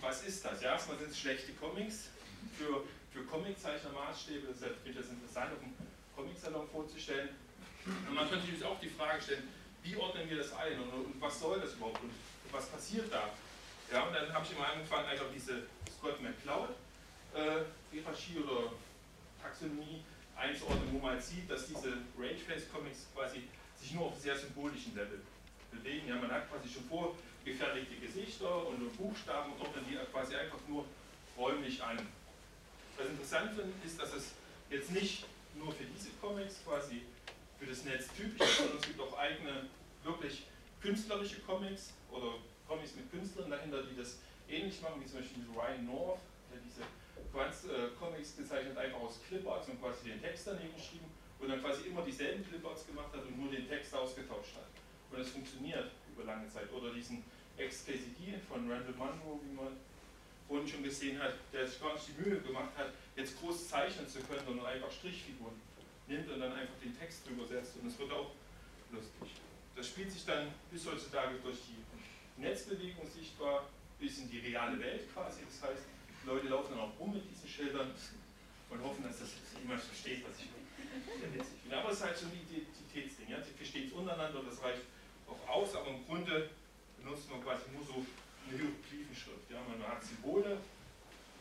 was 0.00 0.24
ist 0.24 0.44
das? 0.44 0.62
Ja, 0.62 0.72
erstmal 0.72 0.98
sind 0.98 1.10
es 1.10 1.18
schlechte 1.18 1.52
Comics 1.54 2.10
für 2.56 2.84
für 3.14 3.22
Comiczeichner-Maßstäbe, 3.30 4.48
deshalb 4.50 4.74
finde 4.82 4.90
ich 4.90 5.06
das 5.06 5.14
interessant, 5.14 5.52
auf 5.52 5.62
einem 5.62 5.74
Comicsalon 6.16 6.68
vorzustellen. 6.68 7.28
Und 7.86 8.14
man 8.14 8.28
könnte 8.28 8.50
sich 8.50 8.64
auch 8.64 8.80
die 8.80 8.88
Frage 8.88 9.22
stellen, 9.22 9.48
wie 9.84 9.94
ordnen 9.94 10.28
wir 10.28 10.38
das 10.38 10.52
ein 10.54 10.80
und, 10.80 10.90
und 10.90 11.20
was 11.20 11.38
soll 11.38 11.60
das 11.60 11.74
überhaupt 11.74 12.02
und 12.02 12.10
was 12.50 12.66
passiert 12.66 13.12
da? 13.12 13.30
Ja, 13.92 14.02
und 14.08 14.14
dann 14.14 14.32
habe 14.32 14.44
ich 14.44 14.56
immer 14.56 14.66
angefangen, 14.66 15.06
auf 15.20 15.30
diese 15.32 15.62
Scott 15.96 16.20
McCloud 16.20 16.70
äh, 17.34 17.62
oder 18.40 18.72
Taxonomie 19.40 20.02
einzuordnen, 20.34 20.88
wo 20.92 20.98
man 20.98 21.20
sieht, 21.20 21.48
dass 21.48 21.68
diese 21.68 21.92
Range-Face-Comics 22.18 23.06
quasi 23.14 23.44
sich 23.78 23.92
nur 23.92 24.06
auf 24.06 24.18
sehr 24.18 24.36
symbolischen 24.36 24.96
Level 24.96 25.20
bewegen. 25.70 26.08
Ja, 26.08 26.16
man 26.16 26.32
hat 26.32 26.50
quasi 26.50 26.68
schon 26.68 26.84
vorgefertigte 26.84 27.94
Gesichter 27.96 28.66
und 28.66 28.96
Buchstaben 28.96 29.52
und 29.52 29.60
ordnet 29.60 29.84
die 29.88 29.96
quasi 30.10 30.34
einfach 30.34 30.58
nur 30.66 30.84
räumlich 31.36 31.80
an. 31.80 31.98
Was 32.96 33.06
interessant 33.06 33.50
finde, 33.50 33.72
ist, 33.84 34.00
dass 34.00 34.14
es 34.14 34.32
jetzt 34.70 34.90
nicht 34.92 35.26
nur 35.56 35.72
für 35.72 35.84
diese 35.84 36.10
Comics 36.20 36.60
quasi 36.64 37.02
für 37.58 37.66
das 37.66 37.84
Netz 37.84 38.08
typisch 38.16 38.40
ist, 38.40 38.58
sondern 38.58 38.78
es 38.78 38.86
gibt 38.86 39.00
auch 39.00 39.18
eigene, 39.18 39.66
wirklich 40.02 40.46
künstlerische 40.80 41.40
Comics 41.40 41.92
oder 42.10 42.34
Comics 42.68 42.94
mit 42.94 43.10
Künstlern 43.10 43.50
dahinter, 43.50 43.82
die 43.82 43.96
das 43.96 44.18
ähnlich 44.48 44.80
machen, 44.82 45.00
wie 45.00 45.06
zum 45.06 45.20
Beispiel 45.20 45.44
Ryan 45.54 45.86
North, 45.86 46.20
der 46.52 46.60
diese 46.60 46.82
äh, 46.82 47.88
Comics 47.98 48.36
gezeichnet, 48.36 48.76
einfach 48.76 49.00
aus 49.00 49.20
Cliparts 49.26 49.68
und 49.68 49.80
quasi 49.80 50.10
den 50.10 50.20
Text 50.20 50.46
daneben 50.46 50.74
geschrieben 50.74 51.06
und 51.40 51.48
dann 51.48 51.60
quasi 51.60 51.88
immer 51.88 52.02
dieselben 52.02 52.46
Cliparts 52.46 52.86
gemacht 52.86 53.12
hat 53.12 53.24
und 53.24 53.38
nur 53.38 53.50
den 53.50 53.68
Text 53.68 53.94
ausgetauscht 53.94 54.54
hat. 54.56 54.68
Und 55.10 55.18
das 55.18 55.30
funktioniert 55.30 55.90
über 56.12 56.24
lange 56.24 56.48
Zeit. 56.48 56.72
Oder 56.72 56.92
diesen 56.92 57.24
XKCD 57.58 58.38
von 58.48 58.70
Randall 58.70 58.94
Munro, 58.94 59.40
wie 59.44 59.54
man 59.54 59.76
vorhin 60.48 60.68
schon 60.68 60.82
gesehen 60.82 61.20
hat, 61.20 61.34
der 61.52 61.66
sich 61.66 61.80
gar 61.80 61.94
nicht 61.94 62.08
die 62.08 62.22
Mühe 62.22 62.40
gemacht 62.40 62.70
hat, 62.76 62.92
jetzt 63.16 63.38
groß 63.40 63.68
zeichnen 63.68 64.08
zu 64.08 64.20
können, 64.20 64.44
sondern 64.44 64.66
einfach 64.66 64.90
Strichfiguren 64.90 65.54
nimmt 66.06 66.28
und 66.30 66.40
dann 66.40 66.52
einfach 66.52 66.74
den 66.82 66.96
Text 66.98 67.26
drüber 67.26 67.46
setzt. 67.46 67.76
Und 67.76 67.88
es 67.88 67.98
wird 67.98 68.12
auch 68.12 68.30
lustig. 68.90 69.40
Das 69.74 69.88
spielt 69.88 70.12
sich 70.12 70.24
dann 70.24 70.48
bis 70.70 70.86
heutzutage 70.86 71.36
durch 71.42 71.58
die 71.66 72.40
Netzbewegung 72.40 73.08
sichtbar, 73.08 73.66
bis 73.98 74.18
in 74.18 74.30
die 74.30 74.38
reale 74.38 74.78
Welt 74.80 75.12
quasi. 75.12 75.40
Das 75.48 75.70
heißt, 75.70 75.82
Leute 76.26 76.48
laufen 76.48 76.72
dann 76.72 76.80
auch 76.80 76.98
rum 76.98 77.14
mit 77.14 77.22
diesen 77.30 77.48
Schildern 77.48 77.90
und 78.70 78.82
hoffen, 78.82 79.02
dass 79.04 79.18
das 79.18 79.30
jemand 79.60 79.80
versteht, 79.80 80.24
was 80.28 80.38
ich 80.38 80.48
finde. 80.48 81.76
Aber 81.76 81.90
es 81.90 81.96
ist 81.96 82.04
halt 82.04 82.16
so 82.16 82.26
ein 82.26 82.32
Identitätsding. 82.32 83.28
Ja? 83.30 83.42
Sie 83.42 83.52
verstehen 83.52 83.86
es 83.86 83.92
untereinander, 83.92 84.42
das 84.48 84.62
reicht 84.62 84.82
auch 85.26 85.48
aus, 85.48 85.74
aber 85.74 85.88
im 85.88 86.04
Grunde 86.06 86.50
benutzt 87.02 87.30
man 87.30 87.42
quasi 87.42 87.64
nur 87.72 87.84
so 87.84 88.04
eine 88.44 88.58
Hieroglyphenschrift. 88.58 89.50
Ja? 89.50 89.60
Man 89.68 89.80
hat 89.86 90.04
Symbole, 90.04 90.58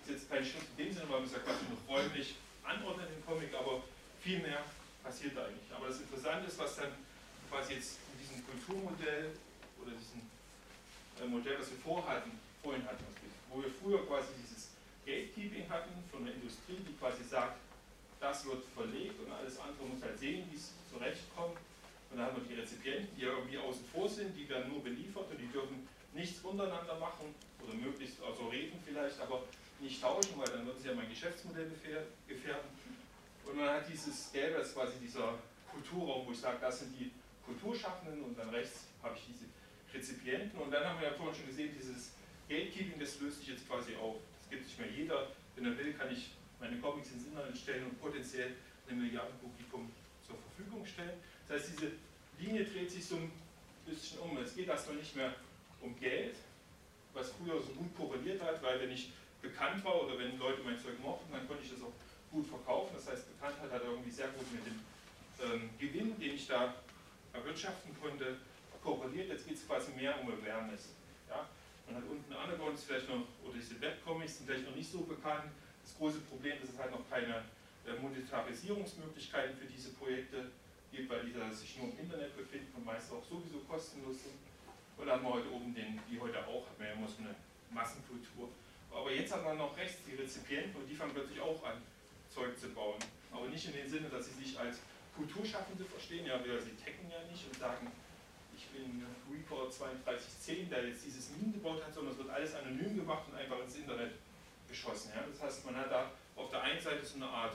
ist 0.04 0.12
jetzt 0.12 0.30
keine 0.30 0.46
Schrift 0.46 0.68
in 0.78 0.86
dem 0.86 0.94
Sinne, 0.94 1.10
weil 1.10 1.22
man 1.22 1.32
ja 1.32 1.40
quasi 1.40 1.64
nur 1.70 1.80
räumlich 1.88 2.36
anordnet 2.64 3.10
im 3.16 3.26
Comic, 3.26 3.54
aber 3.54 3.84
viel 4.22 4.40
mehr 4.40 4.64
passiert 5.04 5.36
da 5.36 5.46
eigentlich. 5.46 5.72
Aber 5.76 5.88
das 5.88 6.00
Interessante 6.00 6.48
ist, 6.48 6.58
was 6.60 6.76
dann 6.76 6.92
quasi 7.50 7.74
jetzt 7.74 8.00
in 8.12 8.20
diesem 8.20 8.40
Kulturmodell 8.48 9.36
oder 9.82 9.92
diesem 9.92 10.22
äh, 11.20 11.28
Modell, 11.28 11.60
was 11.60 11.72
wir 11.72 11.78
vorhatten, 11.80 12.32
vorhin 12.62 12.84
hatten, 12.86 13.04
wo 13.50 13.62
wir 13.62 13.70
früher 13.70 14.06
quasi 14.08 14.32
dieses 14.42 14.72
Gatekeeping 15.06 15.70
hatten 15.70 15.92
von 16.10 16.26
der 16.26 16.34
Industrie, 16.34 16.80
die 16.80 16.96
quasi 16.96 17.24
sagt, 17.24 17.60
das 18.20 18.46
wird 18.46 18.64
verlegt 18.74 19.20
und 19.20 19.32
alles 19.32 19.60
andere 19.60 19.86
muss 19.86 20.02
halt 20.02 20.18
sehen, 20.18 20.48
wie 20.50 20.56
es 20.56 20.72
zurechtkommt. 20.90 21.60
Und 22.10 22.18
dann 22.18 22.28
haben 22.28 22.38
wir 22.38 22.56
die 22.56 22.62
Rezipienten, 22.62 23.10
die 23.18 23.24
ja 23.24 23.36
irgendwie 23.36 23.58
außen 23.58 23.84
vor 23.92 24.08
sind, 24.08 24.36
die 24.38 24.48
werden 24.48 24.72
nur 24.72 24.82
beliefert 24.82 25.30
und 25.30 25.38
die 25.38 25.52
dürfen 25.52 25.88
nichts 26.14 26.44
untereinander 26.44 26.96
machen 27.00 27.34
oder 27.64 27.74
möglichst, 27.76 28.22
also 28.22 28.48
reden 28.48 28.80
vielleicht, 28.86 29.20
aber 29.20 29.44
nicht 29.80 30.02
tauschen, 30.02 30.38
weil 30.38 30.48
dann 30.48 30.66
würden 30.66 30.80
sie 30.80 30.88
ja 30.88 30.96
mein 30.96 31.10
Geschäftsmodell 31.10 31.70
gefährden. 32.28 32.70
Und 33.46 33.58
man 33.58 33.70
hat 33.70 33.90
dieses 33.92 34.32
Gelbe, 34.32 34.60
das 34.60 34.70
ist 34.70 34.76
quasi 34.76 34.94
dieser 35.02 35.40
Kulturraum, 35.70 36.26
wo 36.26 36.32
ich 36.32 36.40
sage, 36.40 36.58
das 36.62 36.80
sind 36.80 36.98
die 36.98 37.12
Kulturschaffenden 37.46 38.24
und 38.24 38.38
dann 38.38 38.50
rechts 38.50 38.86
habe 39.02 39.18
ich 39.18 39.26
diese 39.28 39.46
Rezipienten. 39.94 40.58
Und 40.60 40.72
dann 40.72 40.86
haben 40.86 41.00
wir 41.02 41.10
ja 41.10 41.14
vorhin 41.14 41.36
schon 41.36 41.48
gesehen, 41.48 41.76
dieses 41.78 42.12
Gatekeeping, 42.48 43.00
das 43.00 43.20
löst 43.20 43.40
sich 43.40 43.50
jetzt 43.50 43.68
quasi 43.68 43.96
auf. 43.96 44.16
Das 44.40 44.50
gibt 44.50 44.64
nicht 44.64 44.80
mehr 44.80 44.90
jeder. 44.90 45.28
Wenn 45.56 45.66
er 45.66 45.78
will, 45.78 45.94
kann 45.94 46.12
ich 46.12 46.32
meine 46.60 46.80
Comics 46.80 47.12
ins 47.12 47.26
Internet 47.26 47.58
stellen 47.58 47.86
und 47.86 48.02
potenziell 48.02 48.56
einem 48.88 49.02
Milliardenpublikum 49.02 49.92
zur 50.26 50.38
Verfügung 50.38 50.86
stellen. 50.86 51.20
Das 51.48 51.60
heißt, 51.60 51.74
diese 51.74 51.92
Linie 52.40 52.66
dreht 52.66 52.90
sich 52.90 53.06
so 53.06 53.16
ein 53.16 53.32
bisschen 53.86 54.20
um. 54.20 54.38
Es 54.38 54.56
geht 54.56 54.68
erstmal 54.68 54.96
nicht 54.98 55.16
mehr 55.16 55.36
um 55.84 56.00
Geld, 56.00 56.36
was 57.14 57.32
früher 57.32 57.62
so 57.62 57.72
gut 57.74 57.96
korreliert 57.96 58.42
hat, 58.42 58.64
weil 58.64 58.80
wenn 58.80 58.92
ich 58.92 59.12
bekannt 59.42 59.84
war 59.84 60.04
oder 60.04 60.18
wenn 60.18 60.40
Leute 60.40 60.64
mein 60.64 60.80
Zeug 60.80 61.00
mochten, 61.02 61.32
dann 61.32 61.48
konnte 61.48 61.64
ich 61.64 61.72
das 61.72 61.84
auch 61.84 61.94
gut 62.32 62.48
verkaufen. 62.48 62.96
Das 62.96 63.08
heißt, 63.08 63.38
Bekanntheit 63.38 63.72
hat 63.72 63.84
irgendwie 63.84 64.10
sehr 64.10 64.30
gut 64.30 64.50
mit 64.52 64.66
dem 64.66 64.80
ähm, 65.44 65.70
Gewinn, 65.78 66.18
den 66.20 66.36
ich 66.36 66.48
da 66.48 66.74
erwirtschaften 67.34 67.96
konnte, 68.02 68.38
korreliert. 68.82 69.30
Jetzt 69.30 69.48
geht 69.48 69.58
es 69.58 69.68
quasi 69.68 69.92
mehr 69.92 70.20
um 70.22 70.32
Awareness. 70.32 70.96
Ja? 71.30 71.48
Man 71.86 71.98
hat 71.98 72.04
unten 72.10 72.34
Undergrounds 72.34 72.84
vielleicht 72.86 73.10
noch, 73.10 73.28
oder 73.44 73.54
diese 73.56 73.80
Webcomics 73.80 74.38
sind 74.38 74.48
vielleicht 74.48 74.66
noch 74.66 74.76
nicht 74.76 74.90
so 74.90 75.02
bekannt. 75.02 75.52
Das 75.84 75.96
große 75.98 76.20
Problem 76.32 76.58
ist, 76.64 76.74
es 76.74 76.80
hat 76.80 76.92
noch 76.92 77.08
keine 77.10 77.44
äh, 77.86 78.00
Monetarisierungsmöglichkeiten 78.02 79.58
für 79.58 79.66
diese 79.66 79.90
Projekte 79.92 80.50
gibt, 80.92 81.10
weil 81.10 81.26
die 81.26 81.56
sich 81.56 81.78
nur 81.78 81.92
im 81.92 82.00
Internet 82.00 82.38
befinden 82.38 82.72
und 82.76 82.86
meist 82.86 83.12
auch 83.12 83.24
sowieso 83.24 83.60
kostenlos 83.68 84.24
sind. 84.24 84.40
Und 84.98 85.08
dann 85.08 85.18
haben 85.18 85.24
wir 85.24 85.34
heute 85.34 85.52
oben 85.52 85.74
den, 85.74 86.00
wie 86.10 86.20
heute 86.20 86.40
auch, 86.48 86.68
hat 86.68 86.78
man 86.78 86.88
ja 86.88 86.94
immer 86.94 87.08
so 87.08 87.20
eine 87.20 87.36
Massenkultur. 87.72 88.50
Aber 88.92 89.12
jetzt 89.12 89.34
hat 89.34 89.44
man 89.44 89.58
noch 89.58 89.76
rechts 89.76 90.06
die 90.06 90.16
Rezipienten 90.16 90.76
und 90.76 90.88
die 90.88 90.96
fangen 90.96 91.14
plötzlich 91.14 91.42
auch 91.42 91.64
an, 91.66 91.82
Zeug 92.30 92.58
zu 92.58 92.70
bauen. 92.70 93.00
Aber 93.32 93.48
nicht 93.48 93.66
in 93.66 93.74
dem 93.74 93.90
Sinne, 93.90 94.10
dass 94.10 94.26
sie 94.26 94.44
sich 94.44 94.60
als 94.60 94.80
Kulturschaffende 95.16 95.86
verstehen, 95.86 96.26
ja, 96.26 96.44
wir, 96.44 96.62
sie 96.62 96.74
tecken 96.78 97.10
ja 97.10 97.22
nicht 97.30 97.46
und 97.46 97.58
sagen, 97.58 97.92
ich 98.56 98.66
bin 98.70 99.06
Reaper 99.30 99.70
3210, 99.70 100.70
der 100.70 100.88
jetzt 100.88 101.06
dieses 101.06 101.30
Meme 101.32 101.54
gebaut 101.54 101.84
hat, 101.86 101.94
sondern 101.94 102.14
es 102.14 102.20
wird 102.20 102.30
alles 102.30 102.56
anonym 102.56 102.96
gemacht 102.96 103.24
und 103.30 103.38
einfach 103.38 103.60
ins 103.62 103.76
Internet 103.76 104.14
geschossen. 104.68 105.12
Ja. 105.16 105.24
Das 105.30 105.42
heißt, 105.42 105.66
man 105.66 105.76
hat 105.76 105.92
da 105.92 106.12
auf 106.36 106.50
der 106.50 106.62
einen 106.62 106.82
Seite 106.82 107.06
so 107.06 107.16
eine 107.16 107.28
Art 107.28 107.54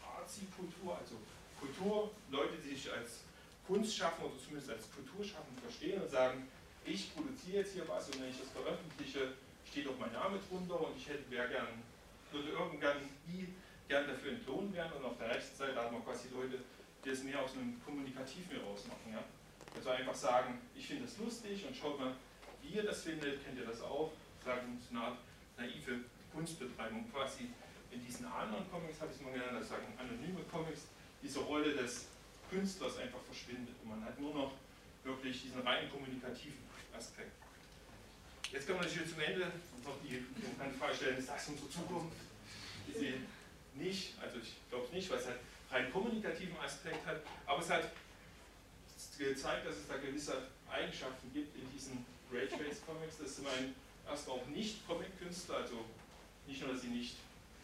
Arzi-Kultur, 0.00 0.96
also 0.96 1.16
Kultur, 1.60 2.10
Leute, 2.30 2.56
die 2.64 2.74
sich 2.74 2.92
als 2.92 3.20
Kunst 3.66 3.96
schaffen 3.96 4.24
oder 4.24 4.38
zumindest 4.38 4.70
als 4.70 4.90
Kulturschaffende 4.92 5.60
verstehen 5.60 6.00
und 6.00 6.10
sagen, 6.10 6.48
ich 6.84 7.14
produziere 7.14 7.58
jetzt 7.58 7.72
hier 7.72 7.88
was 7.88 8.08
und 8.08 8.20
wenn 8.20 8.30
ich 8.30 8.38
das 8.38 8.50
veröffentliche, 8.50 9.32
steht 9.64 9.88
auch 9.88 9.98
mein 9.98 10.12
Name 10.12 10.38
drunter 10.48 10.80
und 10.80 10.96
ich 10.96 11.08
hätte, 11.08 11.30
wäre 11.30 11.48
gern, 11.48 11.82
würde 12.30 12.50
irgendwann 12.50 12.98
nie 13.26 13.48
gern 13.88 14.06
dafür 14.06 14.32
entlohnt 14.32 14.74
werden 14.74 14.92
und 14.98 15.04
auf 15.04 15.16
der 15.18 15.30
rechten 15.30 15.56
Seite 15.56 15.76
hat 15.76 15.92
man 15.92 16.04
quasi 16.04 16.28
Leute, 16.32 16.58
die 17.04 17.10
es 17.10 17.22
mehr 17.22 17.40
aus 17.42 17.52
einem 17.54 17.80
Kommunikativen 17.84 18.60
heraus 18.60 18.86
machen. 18.86 19.12
Ja? 19.12 19.24
Also 19.74 19.90
einfach 19.90 20.14
sagen, 20.14 20.60
ich 20.74 20.86
finde 20.86 21.04
das 21.04 21.18
lustig 21.18 21.64
und 21.66 21.76
schaut 21.76 21.98
mal, 21.98 22.14
wie 22.62 22.76
ihr 22.76 22.84
das 22.84 23.02
findet, 23.02 23.44
kennt 23.44 23.58
ihr 23.58 23.66
das 23.66 23.80
auch, 23.82 24.12
sagen, 24.44 24.78
ist 24.80 24.90
eine 24.90 25.00
Art 25.00 25.18
naive 25.56 26.00
Kunstbetreibung 26.32 27.10
quasi. 27.12 27.50
In 27.90 28.04
diesen 28.04 28.26
anderen 28.26 28.68
Comics 28.70 29.00
habe 29.00 29.10
ich 29.12 29.18
es 29.18 29.22
mal 29.22 29.32
genannt, 29.32 29.60
das 29.60 29.68
sagen 29.68 29.86
anonyme 29.98 30.42
Comics, 30.50 30.88
diese 31.22 31.40
Rolle 31.40 31.74
des 31.74 32.06
Künstlers 32.50 32.98
einfach 32.98 33.20
verschwindet 33.20 33.74
und 33.82 33.90
man 33.90 34.04
hat 34.04 34.18
nur 34.20 34.34
noch 34.34 34.52
wirklich 35.04 35.42
diesen 35.42 35.60
rein 35.60 35.90
kommunikativen 35.90 36.58
Aspekt. 36.96 37.32
Jetzt 38.52 38.66
kann 38.66 38.76
man 38.76 38.86
natürlich 38.86 39.10
zum 39.10 39.20
Ende 39.20 39.50
noch 39.84 39.98
die 40.02 40.78
Frage 40.78 40.94
stellen, 40.94 41.18
ist 41.18 41.28
das 41.28 41.48
unsere 41.48 41.68
Zukunft? 41.70 42.16
Ist 42.88 43.00
sie 43.00 43.14
nicht, 43.74 44.14
also 44.20 44.38
ich 44.38 44.54
glaube 44.70 44.86
nicht, 44.94 45.10
weil 45.10 45.18
es 45.18 45.26
halt 45.26 45.38
rein 45.70 45.92
kommunikativen 45.92 46.56
Aspekt 46.58 47.04
hat, 47.06 47.20
aber 47.46 47.60
es 47.60 47.70
hat 47.70 47.90
gezeigt, 49.18 49.66
dass 49.66 49.76
es 49.76 49.88
da 49.88 49.96
gewisse 49.96 50.48
Eigenschaften 50.70 51.32
gibt 51.32 51.56
in 51.56 51.70
diesen 51.72 52.04
Rage 52.32 52.56
Face 52.56 52.84
Comics. 52.86 53.18
Das 53.18 53.36
sind 53.36 53.44
mein 53.44 53.74
erstmal 54.08 54.38
auch 54.38 54.46
nicht 54.46 54.86
Comic-Künstler, 54.86 55.56
also 55.56 55.84
nicht 56.46 56.62
nur, 56.62 56.72
dass 56.72 56.82
sie 56.82 56.88
nicht 56.88 57.16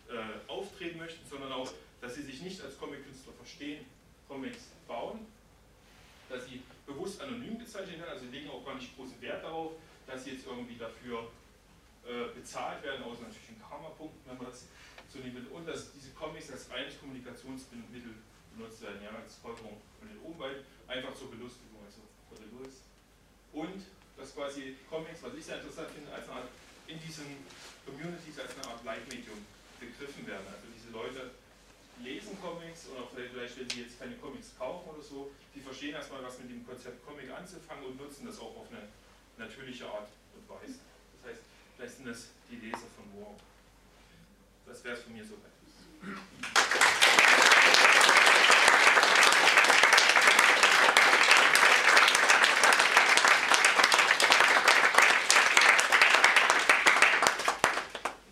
äh, 0.08 0.48
auftreten 0.50 0.98
möchten, 0.98 1.28
sondern 1.28 1.52
auch, 1.52 1.70
dass 2.00 2.14
sie 2.14 2.22
sich 2.22 2.42
nicht 2.42 2.60
als 2.62 2.78
Comic-Künstler 2.78 3.32
verstehen, 3.34 3.84
Comics 4.28 4.64
bauen, 4.86 5.26
dass 6.28 6.46
sie 6.46 6.62
bewusst 6.92 7.20
anonym 7.20 7.58
gezeichnet 7.58 7.98
werden, 7.98 8.10
also 8.10 8.26
sie 8.26 8.32
legen 8.32 8.50
auch 8.50 8.64
gar 8.64 8.74
nicht 8.74 8.94
großen 8.96 9.20
Wert 9.20 9.44
darauf, 9.44 9.72
dass 10.06 10.24
sie 10.24 10.32
jetzt 10.32 10.46
irgendwie 10.46 10.76
dafür 10.76 11.30
äh, 12.04 12.34
bezahlt 12.34 12.82
werden, 12.82 13.04
außer 13.04 13.22
natürlich 13.22 13.50
in 13.50 13.60
Karma-Punkten, 13.60 14.18
wenn 14.26 14.38
man 14.38 14.46
das 14.46 14.66
so 15.08 15.18
will, 15.22 15.46
und 15.52 15.66
dass 15.66 15.92
diese 15.92 16.10
Comics 16.10 16.50
als 16.50 16.70
reines 16.70 16.98
Kommunikationsmittel 16.98 18.14
benutzt 18.54 18.82
werden, 18.82 19.02
ja, 19.02 19.10
als 19.10 19.36
Folgerung 19.36 19.80
von 19.98 20.08
den 20.08 20.18
Umwelt, 20.18 20.64
einfach 20.86 21.14
zur 21.14 21.30
Belustigung, 21.30 21.82
also 21.84 22.02
for 22.28 22.38
the 22.38 22.46
Lewis. 22.50 22.82
Und 23.52 23.82
dass 24.16 24.34
quasi 24.34 24.76
Comics, 24.88 25.22
was 25.22 25.34
ich 25.34 25.44
sehr 25.44 25.58
interessant 25.58 25.90
finde, 25.90 26.12
als 26.12 26.28
eine 26.28 26.42
Art, 26.42 26.48
in 26.86 26.98
diesen 27.00 27.46
Communities 27.86 28.38
als 28.38 28.54
eine 28.58 28.66
Art 28.66 28.84
Leitmedium 28.84 29.38
begriffen 29.78 30.26
werden. 30.26 30.46
Also 30.46 30.66
diese 30.74 30.90
Leute 30.90 31.30
lesen 32.02 32.40
Comics 32.40 32.88
oder 32.88 33.06
vielleicht, 33.06 33.58
wenn 33.58 33.68
sie 33.70 33.82
jetzt 33.82 33.98
keine 33.98 34.16
Comics 34.16 34.56
kaufen 34.58 34.90
oder 34.90 35.02
so, 35.02 35.30
die 35.54 35.60
verstehen 35.60 35.94
erstmal, 35.94 36.22
was 36.22 36.38
mit 36.38 36.50
dem 36.50 36.66
Konzept 36.66 37.04
Comic 37.06 37.30
anzufangen 37.30 37.84
und 37.84 38.00
nutzen 38.00 38.26
das 38.26 38.38
auch 38.38 38.56
auf 38.56 38.66
eine 38.70 38.88
natürliche 39.38 39.86
Art 39.86 40.08
und 40.34 40.48
Weise. 40.48 40.80
Das 41.22 41.32
heißt, 41.32 41.42
vielleicht 41.76 41.96
sind 41.96 42.06
das 42.06 42.28
die 42.50 42.56
Leser 42.56 42.88
von 42.96 43.06
War. 43.20 43.34
Das 44.66 44.84
wäre 44.84 44.96
es 44.96 45.02
von 45.02 45.12
mir 45.12 45.24
soweit. 45.24 45.50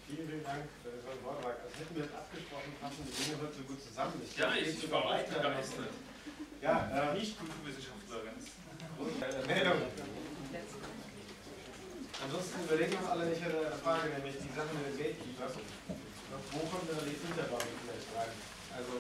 Vielen, 0.06 0.28
vielen 0.28 0.44
Dank 0.44 0.64
für 0.82 0.90
den 0.90 1.22
Vortrag. 1.22 1.56
Als 1.64 1.74
hätten 1.78 1.96
wir 1.96 2.04
abgesprochen, 2.04 2.72
passen 2.80 3.04
die 3.04 3.24
Dinge 3.24 3.42
heute 3.42 3.54
so 3.54 3.62
gut 3.64 3.82
zusammen. 3.82 4.22
Ich 4.24 4.36
ja, 4.38 4.54
ich, 4.54 4.82
ich 4.82 4.90
war 4.90 5.04
auch 5.58 5.66
begeistert. 5.66 5.94
Ja, 6.62 6.90
äh, 6.90 7.18
nicht 7.18 7.38
Kulturwissenschaftler, 7.38 8.18
ganz. 8.26 8.54
Meldung. 9.46 9.78
Ansonsten 12.18 12.56
überlegen 12.66 12.92
wir 12.92 12.98
uns 12.98 13.10
alle 13.10 13.26
nicht 13.30 13.42
eine 13.42 13.70
Frage, 13.78 14.10
nämlich 14.10 14.42
die 14.42 14.54
Sache 14.54 14.74
mit 14.74 14.90
den 14.90 14.98
Gatekeepers. 14.98 15.54
Wo 16.50 16.60
kommt 16.66 16.90
denn 16.90 16.98
die 17.06 17.14
Hintergrund 17.14 17.62
vielleicht 17.62 18.10
rein? 18.18 18.34
Also 18.74 18.98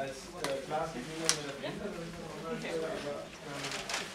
als 0.00 0.16
äh, 0.40 0.64
klar, 0.64 0.88
es 0.88 0.96
gibt 0.96 1.04
niemanden 1.04 1.36
mehr 1.44 1.52
dahinter, 1.52 1.92
das 1.92 2.00
ist 2.00 2.16
auch 2.16 2.32
online 2.40 2.80
aber 2.80 3.20
ähm, 3.20 3.68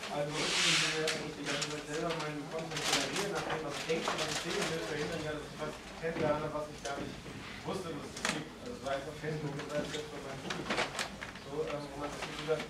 Algorithmen, 0.10 0.74
die 0.74 0.90
mir 0.90 1.06
die 1.06 1.46
ganze 1.46 1.68
Zeit 1.70 1.86
selber 1.86 2.12
meinen 2.18 2.42
Content 2.50 2.82
generieren, 2.82 3.32
nach 3.38 3.46
dem, 3.46 3.62
was 3.62 3.76
ich 3.78 3.86
denke, 3.86 4.10
was 4.10 4.30
ich 4.34 4.42
sehen 4.42 4.66
will, 4.74 4.84
verhindern 4.90 5.22
ja, 5.22 5.32
dass 5.38 5.46
ich 5.46 5.58
was 5.62 5.74
kennenlerne, 6.02 6.48
was 6.50 6.66
ich 6.74 6.82
gar 6.82 6.98
nicht 6.98 7.14
wusste, 7.62 7.94
dass 7.94 8.10
es 8.10 8.22
gibt. 8.26 8.50
Also 8.66 8.74
sei 8.82 8.94
es 8.98 9.06
auf 9.06 9.18
Facebook, 9.22 9.54
sei 9.70 9.78
es 9.86 9.90
jetzt 9.94 10.10
bei 10.10 10.20
meinem 10.26 10.42
Publikum. 10.42 11.05
So, 11.46 11.62
ähm, 11.62 11.84
wo 11.94 11.96
man 12.02 12.10
das 12.10 12.22
Gefühl 12.26 12.50
hat, 12.58 12.64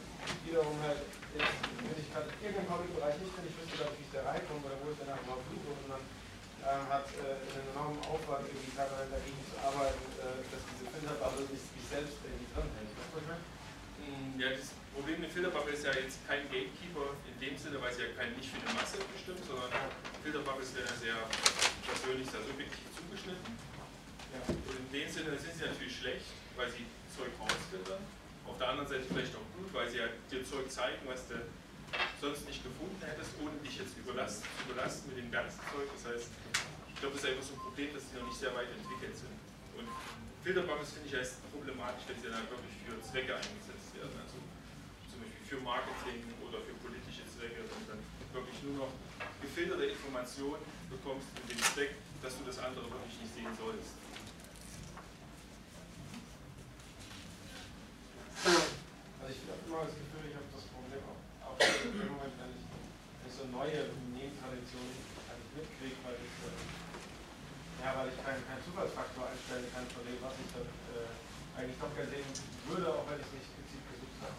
wiederum 0.43 0.75
halt, 0.83 1.01
jetzt, 1.35 1.57
wenn 1.79 1.97
ich 1.97 2.09
gerade 2.11 2.29
irgendeinen 2.43 2.69
Comic-Bereich 2.69 3.15
nicht 3.23 3.33
finde, 3.33 3.49
ich 3.49 3.57
wüsste 3.59 3.75
gar 3.79 3.87
nicht, 3.91 3.99
wie 3.99 4.07
ich 4.07 4.13
da 4.15 4.21
reinkomme 4.27 4.63
oder 4.67 4.77
wo 4.83 4.91
ich 4.91 4.99
danach 4.99 5.19
überhaupt 5.23 5.47
suche 5.47 5.69
und 5.71 5.87
man 5.87 6.03
äh, 6.65 6.81
hat 6.89 7.07
äh, 7.21 7.39
einen 7.39 7.67
enormen 7.71 8.01
Aufwand, 8.09 8.49
irgendwie 8.49 8.73
teilweise 8.73 9.09
dagegen 9.13 9.41
zu 9.45 9.55
arbeiten, 9.61 10.05
äh, 10.17 10.41
dass 10.49 10.61
diese 10.65 10.85
Filterbubble 10.89 11.45
nicht 11.53 11.61
sich 11.61 11.85
selbst 11.85 12.17
irgendwie 12.25 12.49
drin 12.51 12.69
hält. 12.73 12.91
Mm, 14.05 14.37
ja, 14.37 14.49
das 14.51 14.75
Problem 14.93 15.21
mit 15.21 15.31
Filterbubble 15.31 15.73
ist 15.73 15.85
ja 15.85 15.93
jetzt 15.95 16.19
kein 16.27 16.45
Gatekeeper 16.51 17.15
in 17.25 17.35
dem 17.39 17.55
Sinne, 17.55 17.79
weil 17.79 17.93
sie 17.93 18.05
ja 18.05 18.11
kein 18.17 18.33
nicht 18.35 18.49
für 18.49 18.59
eine 18.59 18.75
Masse 18.75 18.99
bestimmt, 19.13 19.45
sondern 19.45 19.71
Filterbubbles 20.21 20.75
werden 20.75 20.89
ja 20.89 20.97
sehr 20.99 21.19
persönlich, 21.85 22.27
sehr 22.27 22.43
subjektiv 22.43 22.85
zugeschnitten. 22.97 23.51
Ja. 24.33 24.39
Und 24.51 24.73
in 24.73 24.89
dem 24.91 25.07
Sinne 25.09 25.37
sind 25.37 25.53
sie 25.53 25.65
natürlich 25.69 25.95
schlecht, 25.95 26.27
weil 26.57 26.69
sie 26.73 26.85
Zeug 27.13 27.31
rausfiltern. 27.39 28.03
Auf 28.47 28.57
der 28.57 28.69
anderen 28.69 28.87
Seite 28.87 29.05
vielleicht 29.09 29.35
auch 29.35 29.47
gut, 29.57 29.67
weil 29.73 29.89
sie 29.89 29.97
ja 29.97 30.07
dir 30.31 30.43
Zeug 30.45 30.69
zeigen, 30.71 31.01
was 31.05 31.27
du 31.27 31.35
sonst 32.21 32.47
nicht 32.47 32.63
gefunden 32.63 33.01
hättest, 33.01 33.35
ohne 33.41 33.55
dich 33.61 33.77
jetzt 33.77 33.97
überlasten, 33.97 34.47
zu 34.57 34.73
belasten 34.73 35.09
mit 35.09 35.17
dem 35.19 35.31
ganzen 35.31 35.59
Zeug. 35.71 35.87
Das 35.91 36.03
heißt, 36.11 36.29
ich 36.89 36.97
glaube, 36.99 37.15
das 37.15 37.23
ist 37.23 37.29
einfach 37.29 37.45
so 37.45 37.53
ein 37.55 37.63
Problem, 37.65 37.89
dass 37.93 38.03
die 38.07 38.15
noch 38.15 38.27
nicht 38.27 38.39
sehr 38.39 38.53
weit 38.55 38.71
entwickelt 38.71 39.15
sind. 39.15 39.35
Und 39.75 39.87
Filterbubbles 40.43 40.95
finde 40.95 41.07
ich 41.11 41.15
als 41.15 41.41
problematisch, 41.51 42.05
wenn 42.07 42.19
sie 42.21 42.31
dann 42.31 42.47
wirklich 42.47 42.75
für 42.85 42.95
Zwecke 43.03 43.35
eingesetzt 43.35 43.91
werden. 43.97 44.15
Also 44.15 44.39
zum 45.11 45.19
Beispiel 45.19 45.43
für 45.43 45.59
Marketing 45.59 46.23
oder 46.39 46.63
für 46.63 46.75
politische 46.79 47.27
Zwecke, 47.27 47.65
und 47.65 47.83
dann 47.89 47.99
wirklich 48.31 48.59
nur 48.63 48.87
noch 48.87 48.93
gefilterte 49.41 49.91
Informationen 49.91 50.63
bekommst 50.87 51.27
mit 51.35 51.51
dem 51.51 51.61
Zweck, 51.61 51.95
dass 52.23 52.37
du 52.37 52.43
das 52.47 52.59
andere 52.59 52.87
wirklich 52.87 53.19
nicht 53.19 53.33
sehen 53.35 53.51
sollst. 53.55 53.99
Also 59.25 59.41
ich 59.41 59.49
habe 59.49 59.65
immer 59.65 59.89
das 59.89 59.97
Gefühl, 59.97 60.29
ich 60.29 60.37
habe 60.37 60.45
das 60.53 60.69
Problem 60.69 61.01
auch, 61.01 61.17
auch 61.49 61.57
im 61.57 62.13
Moment, 62.13 62.37
wenn 62.37 62.53
ich, 62.53 62.61
wenn 62.61 63.25
ich 63.25 63.33
so 63.33 63.49
neue 63.49 63.89
Nebentraditionen 64.13 64.93
eigentlich 65.25 65.65
mitkriege, 65.65 65.97
weil 66.05 66.13
ich, 66.21 66.29
äh, 66.45 66.61
ja, 67.81 67.89
weil 67.97 68.13
ich 68.13 68.21
keinen 68.21 68.45
kein 68.45 68.61
Zufallsfaktor 68.61 69.25
einstellen 69.25 69.65
kann 69.73 69.89
von 69.89 70.05
dem, 70.05 70.21
was 70.21 70.37
ich 70.37 70.45
dann 70.53 70.69
äh, 70.93 71.09
eigentlich 71.57 71.81
doch 71.81 71.89
gerne 71.97 72.13
sehen 72.13 72.29
würde, 72.69 72.85
auch 72.85 73.01
wenn 73.09 73.17
ich 73.17 73.25
es 73.25 73.33
nicht 73.33 73.49
gezielt 73.65 73.85
gesucht 73.97 74.29
habe. 74.29 74.37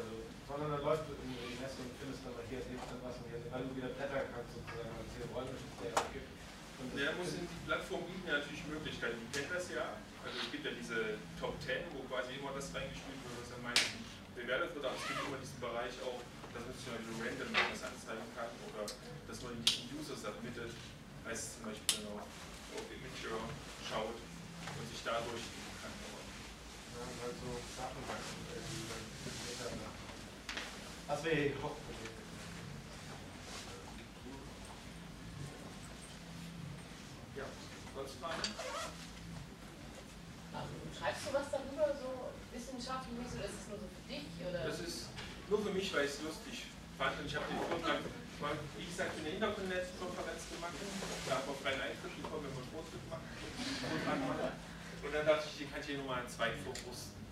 Also, 0.00 0.12
sondern 0.48 0.80
dann 0.80 0.84
läuft 0.88 1.12
in 1.12 1.28
die 1.28 1.60
Messe 1.60 1.84
und 1.84 1.92
findest 2.00 2.24
dann 2.24 2.32
hier 2.48 2.64
ist 2.64 2.72
dann 2.72 3.04
was 3.04 3.20
und 3.20 3.28
hier, 3.28 3.36
weil 3.52 3.68
du 3.68 3.76
wieder 3.76 3.92
blättern 3.92 4.32
kannst 4.32 4.48
sozusagen, 4.56 4.96
weil 4.96 5.04
es 5.04 5.12
hier 5.12 5.28
räumliche 5.28 5.68
Stellen 5.76 6.08
gibt. 6.08 6.32
Und 6.80 6.88
ja, 6.96 7.12
muss 7.20 7.36
in 7.36 7.44
die 7.44 7.60
Plattform 7.68 8.00
bieten 8.08 8.32
natürlich 8.32 8.64
Möglichkeiten. 8.64 9.20
Die 9.28 9.28
kennt 9.28 9.52
das 9.52 9.68
ja. 9.76 10.00
Also 10.24 10.40
es 10.40 10.48
gibt 10.48 10.64
ja 10.64 10.72
diese 10.72 11.20
Top 11.36 11.52
10, 11.60 11.84
wo 11.92 12.00
quasi 12.08 12.40
immer 12.40 12.56
das 12.56 12.72
reingespielt 12.72 13.20
wird, 13.28 13.36
was 13.36 13.52
am 13.52 13.60
meisten 13.68 14.00
bewertet 14.42 14.74
wird. 14.74 14.84
Aber 14.84 14.96
es 14.98 15.06
gibt 15.06 15.22
immer 15.22 15.38
diesen 15.38 15.60
Bereich 15.62 15.94
auch, 16.02 16.20
dass 16.50 16.66
man 16.66 16.74
zum 16.74 16.98
Beispiel 16.98 17.14
random 17.22 17.54
was 17.54 17.82
anzeigen 17.86 18.28
kann 18.34 18.50
oder 18.66 18.82
dass 18.84 19.38
man 19.46 19.54
die 19.64 19.88
User 19.94 20.18
submittet, 20.18 20.74
als 21.24 21.54
zum 21.56 21.70
Beispiel 21.70 22.02
auf, 22.10 22.26
auf 22.26 22.86
Imager 22.90 23.38
schaut 23.86 24.18
und 24.18 24.86
sich 24.90 25.00
dadurch 25.06 25.46
kann. 25.80 25.94
Ja, 25.94 27.06
halt 27.06 27.36
so 27.38 27.50
dann 27.78 27.94
Was 31.06 31.24
wir 31.24 31.32
hier 31.32 31.62
hoffen. 31.62 31.82
Ja, 37.36 37.44
sonst 37.94 38.14
Fragen? 38.20 38.42
Schreibst 40.98 41.26
du 41.26 41.32
was 41.32 41.50
darüber, 41.50 41.96
so 41.98 42.30
wissenschaftlich, 42.52 43.16
oder 43.34 43.44
ist 43.44 43.58
es 43.58 43.68
nur 43.68 43.78
so 43.78 43.88
für 43.88 44.04
dich? 44.06 44.26
Oder? 44.48 44.64
Das 44.68 44.80
ist 44.80 45.08
weil 45.92 46.04
ich 46.08 46.12
es 46.12 46.22
lustig 46.24 46.66
fand. 46.98 47.14
Und 47.20 47.26
ich 47.26 47.36
habe 47.36 47.46
den 47.46 47.60
Vortrag, 47.60 48.00
wie 48.02 48.86
gesagt, 48.88 49.12
für 49.14 49.22
eine 49.22 49.36
Interconnect-Konferenz 49.36 50.42
gemacht. 50.50 50.76
Da 51.28 51.32
habe 51.38 51.52
ich 51.52 51.60
freien 51.62 51.80
Eintritt 51.80 52.14
bekommen, 52.16 52.48
wenn 52.48 52.56
man 52.56 52.64
Sport 52.66 52.88
gemacht 52.90 53.26
Und 55.04 55.12
dann 55.12 55.26
dachte 55.26 55.44
ich, 55.46 55.54
den 55.62 55.68
kann 55.70 55.80
ich 55.80 55.86
hier 55.86 55.98
nochmal 56.00 56.24
einen 56.24 56.32
zweiten 56.32 56.58
vorbrüsten. 56.64 57.22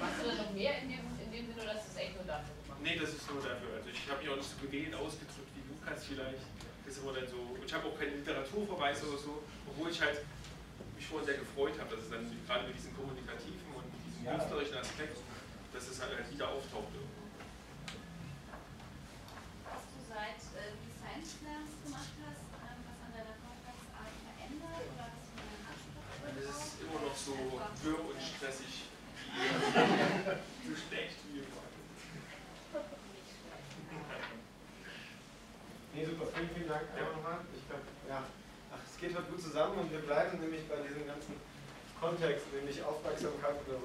Machst 0.00 0.18
du 0.18 0.26
da 0.26 0.34
noch 0.34 0.50
mehr 0.50 0.82
in 0.82 0.90
dem, 0.90 1.06
in 1.22 1.30
dem 1.30 1.46
Sinne, 1.46 1.62
oder 1.62 1.78
ist 1.78 1.86
das 1.86 1.96
echt 2.02 2.18
nur 2.18 2.26
dafür 2.26 2.54
gemacht? 2.64 2.80
Nee, 2.82 2.98
das 2.98 3.14
ist 3.14 3.30
nur 3.30 3.38
dafür. 3.38 3.78
Also 3.78 3.86
ich 3.86 4.02
habe 4.10 4.18
mich 4.18 4.28
auch 4.30 4.40
nicht 4.40 4.50
so 4.50 4.58
gewählt 4.58 4.94
ausgedrückt 4.94 5.52
wie 5.54 5.62
du 5.62 5.74
kannst 5.78 6.10
vielleicht. 6.10 6.42
Das 6.84 6.96
ist 6.96 7.00
immer 7.00 7.14
dann 7.14 7.28
so, 7.28 7.56
ich 7.56 7.72
habe 7.72 7.86
auch 7.88 7.96
keine 7.96 8.18
Literaturverweise 8.18 9.08
oder 9.08 9.18
so, 9.18 9.42
obwohl 9.70 9.88
ich 9.90 10.00
halt 10.02 10.20
mich 10.96 11.06
vorhin 11.06 11.26
sehr 11.26 11.38
gefreut 11.38 11.78
habe, 11.80 11.96
dass 11.96 12.04
es 12.04 12.10
dann 12.10 12.28
gerade 12.46 12.66
mit 12.66 12.76
diesem 12.76 12.92
kommunikativen 12.96 13.62
und 13.72 13.86
diesem 14.04 14.24
ja. 14.26 14.36
künstlerischen 14.36 14.76
Aspekt, 14.78 15.16
dass 15.72 15.88
es 15.88 15.96
halt 16.00 16.12
wieder 16.30 16.48
auftauchte. 16.48 16.98
Hast 19.64 19.88
du 19.90 19.98
seit 20.06 20.38
Slams 21.22 21.74
gemacht 21.84 22.14
hast, 22.24 22.42
ähm, 22.64 22.78
was 22.82 22.98
an 23.04 23.10
deiner 23.14 23.36
Vortragsart 23.38 24.14
verändert 24.24 24.84
oder 24.90 25.06
hast 25.14 25.30
du 25.30 25.38
einen 25.46 25.62
Anspruch? 25.70 26.08
Das 26.24 26.50
ist 26.50 26.82
immer 26.82 27.00
noch 27.06 27.14
so 27.14 27.36
wirr 27.86 28.00
und 28.02 28.18
stressig, 28.18 28.90
so 30.66 30.72
schlecht 30.88 31.18
wie 31.30 31.46
immer. 31.46 31.62
Nee, 35.94 36.04
super, 36.10 36.26
vielen, 36.34 36.50
vielen 36.50 36.68
Dank 36.68 36.82
ja. 36.98 37.06
nochmal. 37.06 37.46
Ich 37.54 37.62
glaube, 37.68 37.86
ja 38.08 38.24
geht 39.04 39.14
halt 39.14 39.28
gut 39.30 39.42
zusammen 39.42 39.78
und 39.80 39.92
wir 39.92 39.98
bleiben 39.98 40.40
nämlich 40.40 40.66
bei 40.66 40.76
diesem 40.76 41.06
ganzen 41.06 41.34
Kontext, 42.00 42.46
nämlich 42.54 42.82
Aufmerksamkeit 42.82 43.56
oder 43.68 43.84